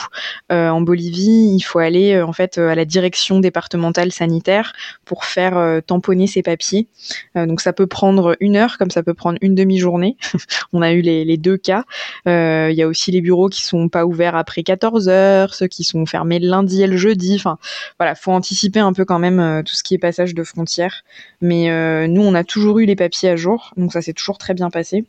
[0.52, 4.72] euh, en Bolivie, il faut aller euh, en fait à la direction départementale sanitaire
[5.04, 6.88] pour faire tamponner ses papiers.
[7.34, 10.16] donc ça peut prendre une heure, comme ça peut prendre une demi-journée.
[10.72, 11.84] On a eu les, deux cas.
[12.26, 15.84] Il y a aussi les bureaux qui sont pas ouverts après 14 heures, ceux qui
[15.84, 17.36] sont fermés le lundi et le jeudi.
[17.36, 17.58] Enfin
[17.98, 21.02] voilà, faut anticiper un peu quand même tout ce qui est passage de frontière.
[21.40, 24.54] Mais nous, on a toujours eu les papiers à jour, donc ça c'est toujours très
[24.54, 25.04] bien passé.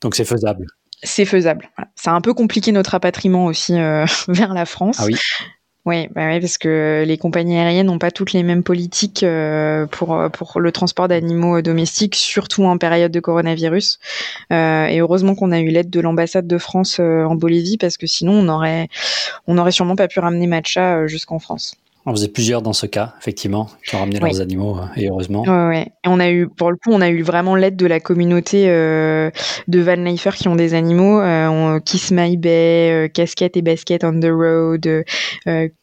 [0.00, 0.66] Donc c'est faisable.
[1.02, 1.70] C'est faisable.
[1.96, 4.96] Ça a un peu compliqué notre rapatriement aussi euh, vers la France.
[5.00, 5.16] Ah oui.
[5.86, 10.18] Oui, bah parce que les compagnies aériennes n'ont pas toutes les mêmes politiques euh, pour
[10.32, 13.98] pour le transport d'animaux domestiques, surtout en période de coronavirus.
[14.50, 18.06] Euh, et heureusement qu'on a eu l'aide de l'ambassade de France en Bolivie, parce que
[18.06, 18.88] sinon on aurait
[19.46, 21.76] on aurait sûrement pas pu ramener Matcha jusqu'en France.
[22.06, 25.42] On faisait plusieurs dans ce cas, effectivement, qui ont ramené leurs animaux, euh, et heureusement.
[25.42, 27.98] Ouais, Et on a eu, pour le coup, on a eu vraiment l'aide de la
[27.98, 29.30] communauté euh,
[29.68, 31.20] de Van Leifer qui ont des animaux.
[31.20, 35.04] Euh, Kiss My Bay, euh, Casquette et Basket on the Road.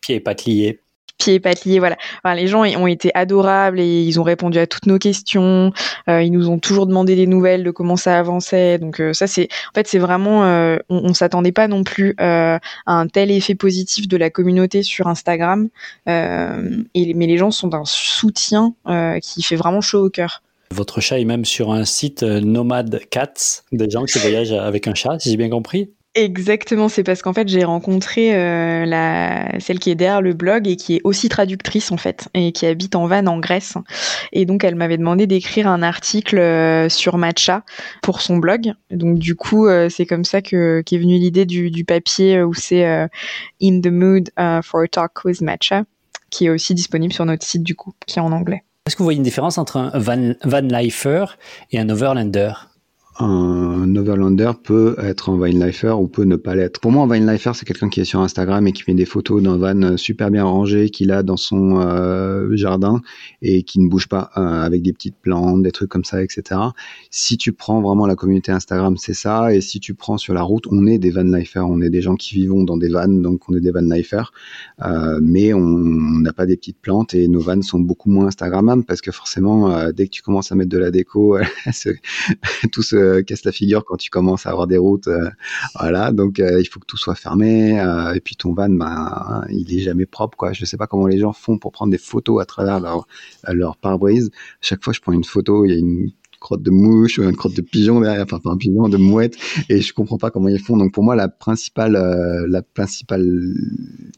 [0.01, 0.80] Pieds et pattes liés
[1.22, 1.80] pieds liés.
[1.80, 1.97] Voilà.
[2.36, 5.72] Les gens ont été adorables et ils ont répondu à toutes nos questions.
[6.09, 8.78] Euh, ils nous ont toujours demandé des nouvelles de comment ça avançait.
[8.78, 12.15] Donc euh, ça, c'est en fait, c'est vraiment, euh, on, on s'attendait pas non plus
[12.17, 15.69] à un tel effet positif de la communauté sur Instagram.
[16.05, 18.74] mais les gens sont d'un soutien
[19.22, 20.41] qui fait vraiment chaud au cœur.
[20.72, 24.95] Votre chat est même sur un site Nomad Cats, des gens qui voyagent avec un
[24.95, 25.89] chat, si j'ai bien compris.
[26.14, 30.76] Exactement, c'est parce qu'en fait j'ai rencontré euh, celle qui est derrière le blog et
[30.76, 33.76] qui est aussi traductrice en fait et qui habite en Vannes en Grèce.
[34.34, 37.64] Et donc elle m'avait demandé d'écrire un article euh, sur Matcha
[38.01, 38.74] pour son blog.
[38.89, 42.53] Donc du coup euh, c'est comme ça que qu'est venue l'idée du, du papier où
[42.53, 42.84] c'est
[43.62, 44.32] In the mood
[44.64, 45.84] for a talk with Matcha
[46.30, 48.64] qui est aussi disponible sur notre site du coup qui est en anglais.
[48.86, 51.38] Est-ce que vous voyez une différence entre un van, van lifer
[51.72, 52.51] et un overlander?
[53.20, 56.80] Un overlander peut être un vinelifer ou peut ne pas l'être.
[56.80, 59.43] Pour moi, un vinelifer, c'est quelqu'un qui est sur Instagram et qui met des photos
[59.43, 63.01] d'un van super bien rangé qu'il a dans son euh, jardin
[63.41, 66.59] et qui ne bouge pas euh, avec des petites plantes, des trucs comme ça, etc.
[67.09, 69.53] Si tu prends vraiment la communauté Instagram, c'est ça.
[69.53, 72.16] Et si tu prends sur la route, on est des vanlifers, on est des gens
[72.16, 74.32] qui vivons dans des vannes, donc on est des vanlifers.
[74.84, 78.86] Euh, mais on n'a pas des petites plantes et nos vannes sont beaucoup moins Instagrammables
[78.86, 81.38] parce que forcément, euh, dès que tu commences à mettre de la déco,
[82.72, 85.08] tout ce euh, casse la figure quand tu commences à avoir des routes.
[85.08, 85.30] Euh,
[85.80, 87.72] voilà, donc euh, il faut que tout soit fermé.
[88.16, 90.54] et puis ton van, ben, il est jamais propre, quoi.
[90.54, 94.32] Je sais pas comment les gens font pour prendre des photos à travers leur, pare-brise.
[94.62, 97.36] Chaque fois, je prends une photo, il y a une crotte de mouche ou une
[97.36, 99.36] crotte de pigeon derrière, enfin un pigeon de mouette,
[99.70, 100.76] et je comprends pas comment ils font.
[100.76, 101.93] Donc pour moi, la principale,
[102.47, 103.54] la principale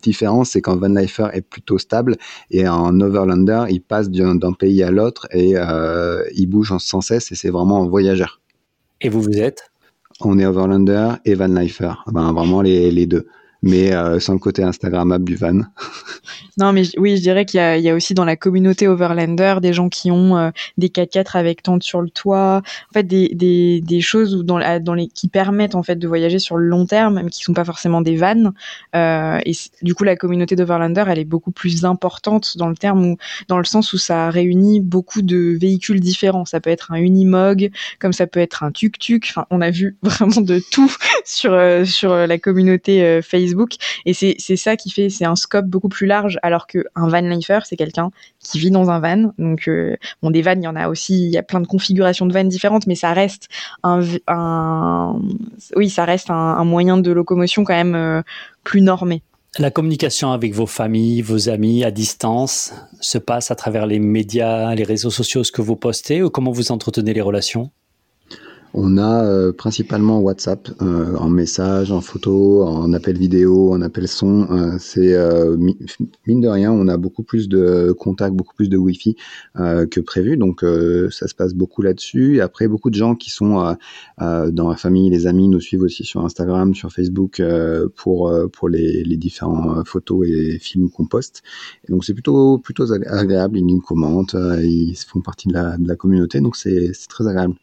[0.01, 2.15] différence, c'est qu'un van lifer est plutôt stable
[2.49, 5.55] et un overlander, il passe d'un pays à l'autre et
[6.35, 8.39] il bouge sans cesse et c'est vraiment un voyageur.
[9.03, 9.69] Et vous, vous êtes?
[10.21, 11.91] On est Overlander et Van Lifer.
[12.07, 13.27] Ben, vraiment les deux
[13.63, 15.61] mais euh, sans le côté Instagrammable du van.
[16.57, 19.87] non, mais oui, je dirais qu'il y, a aussi dans la communauté Overlander des gens
[19.87, 24.43] qui ont euh, des 4x4 avec tente sur le toit, en fait des, choses où
[25.13, 28.01] qui permettent en fait de voyager sur le long terme, même qui sont pas forcément
[28.01, 28.51] des vannes.
[28.95, 33.05] Euh, et du coup, la communauté d'Overlander, elle est beaucoup plus importante dans le terme
[33.05, 36.43] où, dans le sens où ça réunit beaucoup de véhicules différents.
[36.43, 39.25] Ça peut être un Unimog, comme ça peut être un tuk-tuk.
[39.29, 40.93] Enfin, on a vu vraiment de tout
[41.23, 43.52] sur la communauté Facebook
[44.05, 47.59] et c'est ça qui fait, c'est un scope beaucoup plus large, alors qu'un van lifer,
[47.65, 49.33] c'est quelqu'un qui vit dans un van.
[49.37, 51.67] Donc, euh, bon, des vannes, il y en a aussi, il y a plein de
[51.67, 53.47] configurations de vannes différentes, mais ça reste
[53.83, 55.19] un, un
[55.75, 58.21] oui, ça reste un, moyen de locomotion quand même euh,
[58.63, 59.21] plus normé.
[59.59, 64.73] La communication avec vos familles, vos amis à distance se passe à travers les médias,
[64.73, 67.69] les réseaux sociaux, ce que vous postez, ou comment vous entretenez les relations?
[68.73, 74.07] On a euh, principalement WhatsApp euh, en message, en photo, en appel vidéo, en appel
[74.07, 74.47] son.
[74.51, 75.15] Euh, c'est
[76.27, 79.15] mine de rien, on a beaucoup plus de contacts, beaucoup plus de Wi-Fi
[79.55, 80.65] que prévu, donc
[81.11, 82.41] ça se passe beaucoup là-dessus.
[82.41, 83.75] Après, beaucoup de gens qui sont
[84.19, 87.41] dans la famille, les amis, nous suivent aussi sur Instagram, sur Facebook
[87.95, 91.43] pour pour les, les différents photos et films qu'on poste.
[91.89, 93.57] Donc c'est plutôt plutôt agréable.
[93.57, 97.55] Ils nous commentent, ils font partie de la, de la communauté, donc c'est très agréable.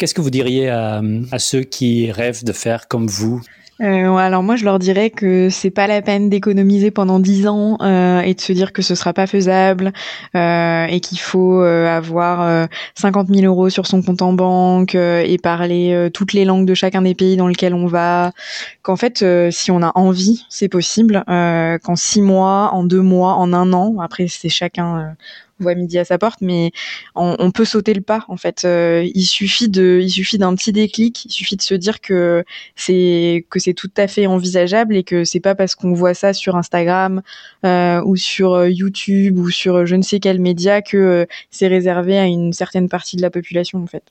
[0.00, 1.02] Qu'est-ce que vous diriez à,
[1.36, 3.42] ceux qui rêvent de faire comme vous?
[3.82, 7.76] Euh, alors moi je leur dirais que c'est pas la peine d'économiser pendant 10 ans
[7.82, 9.92] euh, et de se dire que ce sera pas faisable
[10.34, 16.08] euh, et qu'il faut avoir 50 000 euros sur son compte en banque et parler
[16.14, 18.32] toutes les langues de chacun des pays dans lesquels on va.
[18.80, 21.24] Qu'en fait si on a envie c'est possible.
[21.26, 25.14] qu'en 6 mois, en 2 mois, en un an, après c'est chacun
[25.60, 26.72] voit midi à sa porte, mais
[27.14, 28.62] on, peut sauter le pas en fait.
[28.64, 32.44] Euh, il suffit de, il suffit d'un petit déclic, il suffit de se dire que
[32.76, 36.32] c'est que c'est tout à fait envisageable et que c'est pas parce qu'on voit ça
[36.32, 37.22] sur Instagram
[37.64, 42.18] euh, ou sur euh, YouTube ou sur je ne sais quel média que c'est réservé
[42.18, 44.04] à une certaine partie de la population en fait.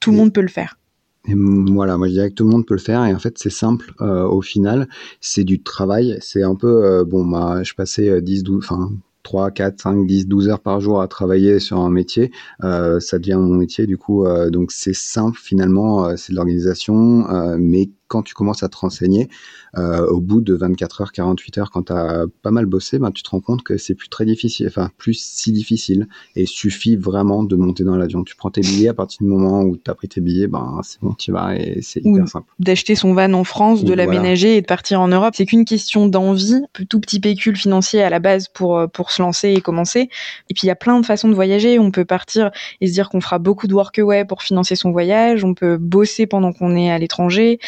[0.00, 0.78] Tout le monde peut le faire.
[1.26, 3.38] Et voilà, moi je dirais que tout le monde peut le faire et en fait
[3.38, 4.88] c'est simple au final,
[5.20, 8.90] c'est du travail, c'est un peu bon bah je passais 10 12 enfin
[9.24, 12.30] 3, 4, 5, 10, 12 heures par jour à travailler sur un métier,
[12.62, 14.24] euh, ça devient mon métier du coup.
[14.26, 18.68] Euh, donc c'est simple finalement, euh, c'est de l'organisation, euh, mais quand tu commences à
[18.68, 19.28] te renseigner,
[19.76, 23.10] euh, au bout de 24 heures, 48 heures, quand tu as pas mal bossé, ben,
[23.10, 26.96] tu te rends compte que c'est plus très difficile, enfin plus si difficile, et suffit
[26.96, 28.22] vraiment de monter dans l'avion.
[28.24, 30.80] Tu prends tes billets à partir du moment où tu as pris tes billets, ben
[30.82, 32.46] c'est bon, tu vas et c'est hyper simple.
[32.58, 36.06] D'acheter son van en France, de l'aménager et de partir en Europe, c'est qu'une question
[36.06, 40.08] d'envie, tout petit pécule financier à la base pour euh, pour se lancer et commencer.
[40.50, 41.78] Et puis il y a plein de façons de voyager.
[41.78, 42.50] On peut partir
[42.80, 45.44] et se dire qu'on fera beaucoup de workaway pour financer son voyage.
[45.44, 47.58] On peut bosser pendant qu'on est à l'étranger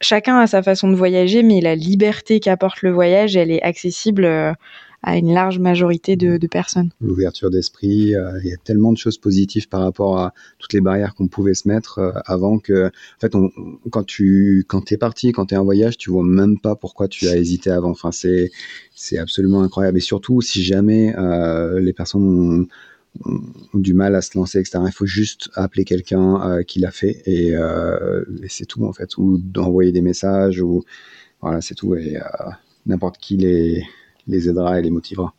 [0.00, 4.24] chacun a sa façon de voyager, mais la liberté qu'apporte le voyage, elle est accessible
[4.24, 4.52] euh,
[5.02, 6.90] à une large majorité de, personnes.
[7.00, 10.80] L'ouverture d'esprit, euh, il y a tellement de choses positives par rapport à toutes les
[10.80, 13.32] barrières qu'on pouvait se mettre euh, avant que, en fait,
[13.90, 17.08] quand tu quand es parti, quand tu es en voyage, tu vois même pas pourquoi
[17.08, 17.90] tu as hésité avant.
[17.90, 18.50] Enfin, c'est
[18.94, 19.98] c'est absolument incroyable.
[19.98, 21.14] Et surtout, si jamais
[21.78, 22.66] les personnes ont,
[23.74, 24.78] du mal à se lancer, etc.
[24.86, 28.92] Il faut juste appeler quelqu'un euh, qui l'a fait et, euh, et c'est tout en
[28.92, 30.84] fait, ou d'envoyer des messages ou
[31.40, 32.20] voilà, c'est tout et euh,
[32.86, 33.84] n'importe qui les
[34.26, 35.34] les aidera et les motivera.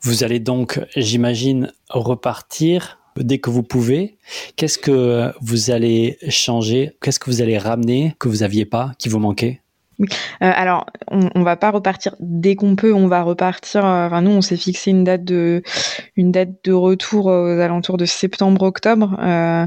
[0.00, 4.16] Vous allez donc, j'imagine, repartir dès que vous pouvez.
[4.56, 6.96] Qu'est-ce que vous allez changer?
[7.00, 9.61] Qu'est-ce que vous allez ramener que vous n'aviez pas, qui vous manquait?
[10.02, 12.92] Euh, alors, on, on va pas repartir dès qu'on peut.
[12.92, 13.84] On va repartir.
[13.84, 15.62] Euh, enfin, nous, on s'est fixé une date de
[16.16, 19.16] une date de retour aux alentours de septembre-octobre.
[19.22, 19.66] Euh,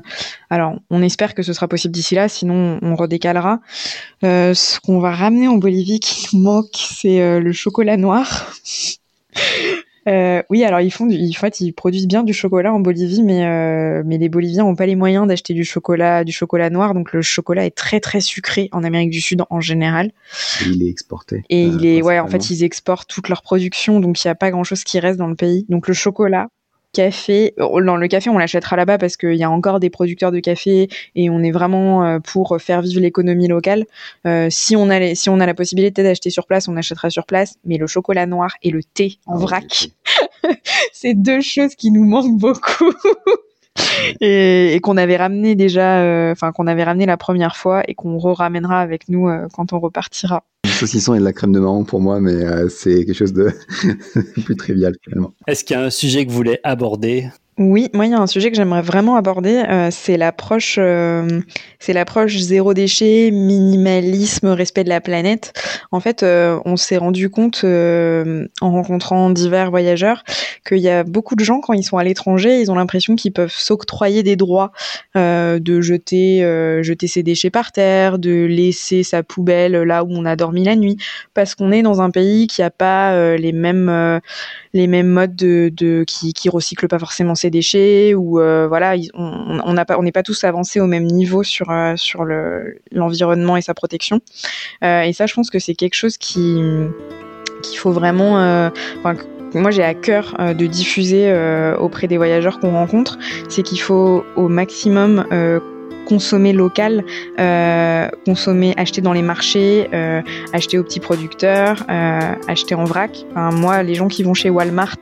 [0.49, 2.27] alors, on espère que ce sera possible d'ici là.
[2.29, 3.59] Sinon, on redécalera.
[4.21, 8.53] ce qu'on va ramener en Bolivie qui manque, c'est le chocolat noir.
[10.07, 13.23] Euh, oui, alors ils font, du, en fait, ils produisent bien du chocolat en Bolivie,
[13.23, 16.93] mais euh, mais les Boliviens ont pas les moyens d'acheter du chocolat, du chocolat noir,
[16.93, 20.11] donc le chocolat est très très sucré en Amérique du Sud en général.
[20.61, 21.43] Et il est exporté.
[21.49, 24.35] Et il est, ouais, en fait, ils exportent toute leur production, donc il y a
[24.35, 25.65] pas grand chose qui reste dans le pays.
[25.69, 26.49] Donc le chocolat,
[26.95, 27.53] café.
[27.59, 30.39] Euh, dans le café, on l'achètera là-bas parce qu'il y a encore des producteurs de
[30.39, 33.85] café et on est vraiment euh, pour faire vivre l'économie locale.
[34.25, 37.25] Euh, si on a si on a la possibilité d'acheter sur place, on achètera sur
[37.25, 37.55] place.
[37.65, 39.89] Mais le chocolat noir et le thé en ah vrac,
[40.93, 42.93] c'est deux choses qui nous manquent beaucoup.
[44.21, 48.79] et, qu'on avait ramené déjà, enfin qu'on avait ramené la première fois et qu'on re-ramènera
[48.79, 50.43] avec nous quand on repartira
[50.75, 53.51] saucisson et de la crème de marron pour moi, mais euh, c'est quelque chose de
[54.45, 55.33] plus trivial finalement.
[55.47, 57.29] Est-ce qu'il y a un sujet que vous voulez aborder?
[57.57, 61.39] Oui, moi il y a un sujet que j'aimerais vraiment aborder, euh, c'est l'approche, euh,
[61.79, 65.53] c'est l'approche zéro déchet, minimalisme, respect de la planète.
[65.93, 70.25] En fait, euh, on s'est rendu compte en rencontrant divers voyageurs
[70.67, 73.31] qu'il y a beaucoup de gens quand ils sont à l'étranger, ils ont l'impression qu'ils
[73.31, 74.73] peuvent s'octroyer des droits
[75.15, 76.41] de jeter,
[76.81, 80.75] jeter ses déchets par terre, de laisser sa poubelle là où on a dormi la
[80.75, 80.97] nuit,
[81.33, 84.19] parce qu'on est dans un pays qui a pas les mêmes
[84.73, 88.95] les mêmes modes de, de qui, qui recyclent pas forcément ses déchets ou euh, voilà
[89.13, 93.73] on n'est pas tous avancés au même niveau sur euh, sur le l'environnement et sa
[93.73, 94.21] protection.
[94.83, 96.61] Euh, et ça je pense que c'est quelque chose qui
[97.63, 98.71] qu'il faut vraiment
[99.53, 101.33] moi j'ai à cœur de diffuser
[101.79, 103.17] auprès des voyageurs qu'on rencontre,
[103.49, 105.25] c'est qu'il faut au maximum
[106.05, 107.03] consommer local,
[107.39, 110.21] euh, consommer, acheter dans les marchés, euh,
[110.53, 113.25] acheter aux petits producteurs, euh, acheter en vrac.
[113.35, 114.97] Moi, les gens qui vont chez Walmart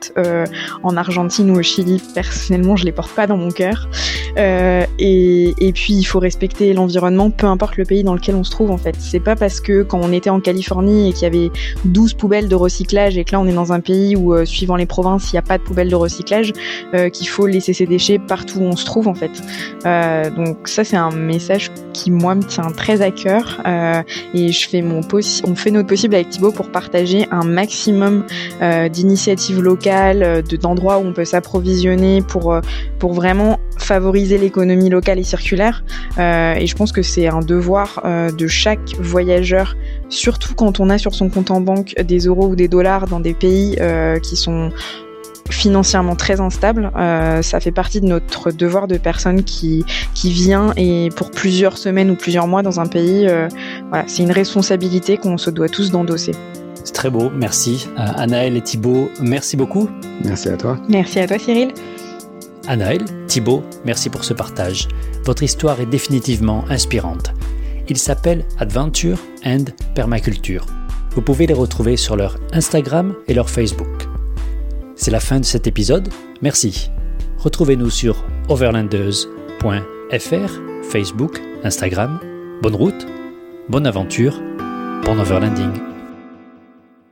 [0.82, 3.88] en Argentine ou au Chili, personnellement, je les porte pas dans mon cœur.
[4.36, 8.70] Et, puis, il faut respecter l'environnement, peu importe le pays dans lequel on se trouve.
[8.70, 11.50] En fait, c'est pas parce que quand on était en Californie et qu'il y avait
[11.84, 14.86] 12 poubelles de recyclage et que là on est dans un pays où, suivant les
[14.86, 16.52] provinces, il n'y a pas de poubelles de recyclage,
[17.12, 19.32] qu'il faut laisser ses déchets partout où on se trouve en fait.
[20.36, 24.00] donc ça, c'est c'est un message qui moi me tient très à cœur euh,
[24.32, 25.00] et je fais mon
[25.44, 28.24] on fait notre possible avec Thibaut pour partager un maximum
[28.62, 32.56] euh, d'initiatives locales, euh, de d'endroits où on peut s'approvisionner pour
[33.00, 35.84] pour vraiment favoriser l'économie locale et circulaire.
[36.16, 39.76] et je pense que c'est un devoir de chaque voyageur,
[40.08, 43.18] surtout quand on a sur son compte en banque des euros ou des dollars dans
[43.18, 43.76] des pays
[44.22, 44.70] qui sont
[45.50, 46.90] financièrement très instable.
[46.96, 49.84] Euh, ça fait partie de notre devoir de personne qui,
[50.14, 53.26] qui vient et pour plusieurs semaines ou plusieurs mois dans un pays.
[53.28, 53.48] Euh,
[53.88, 56.32] voilà, c'est une responsabilité qu'on se doit tous d'endosser.
[56.84, 57.88] C'est très beau, merci.
[57.98, 59.88] Euh, Anaël et Thibault, merci beaucoup.
[60.22, 60.78] Merci à toi.
[60.88, 61.72] Merci à toi Cyril.
[62.66, 64.88] Anaël, Thibault, merci pour ce partage.
[65.24, 67.32] Votre histoire est définitivement inspirante.
[67.88, 69.64] Il s'appelle Adventure and
[69.94, 70.64] Permaculture.
[71.14, 74.13] Vous pouvez les retrouver sur leur Instagram et leur Facebook.
[74.96, 76.08] C'est la fin de cet épisode.
[76.42, 76.90] Merci.
[77.38, 82.20] Retrouvez-nous sur overlanders.fr, Facebook, Instagram.
[82.62, 83.06] Bonne route,
[83.68, 84.40] bonne aventure,
[85.04, 85.93] bon overlanding.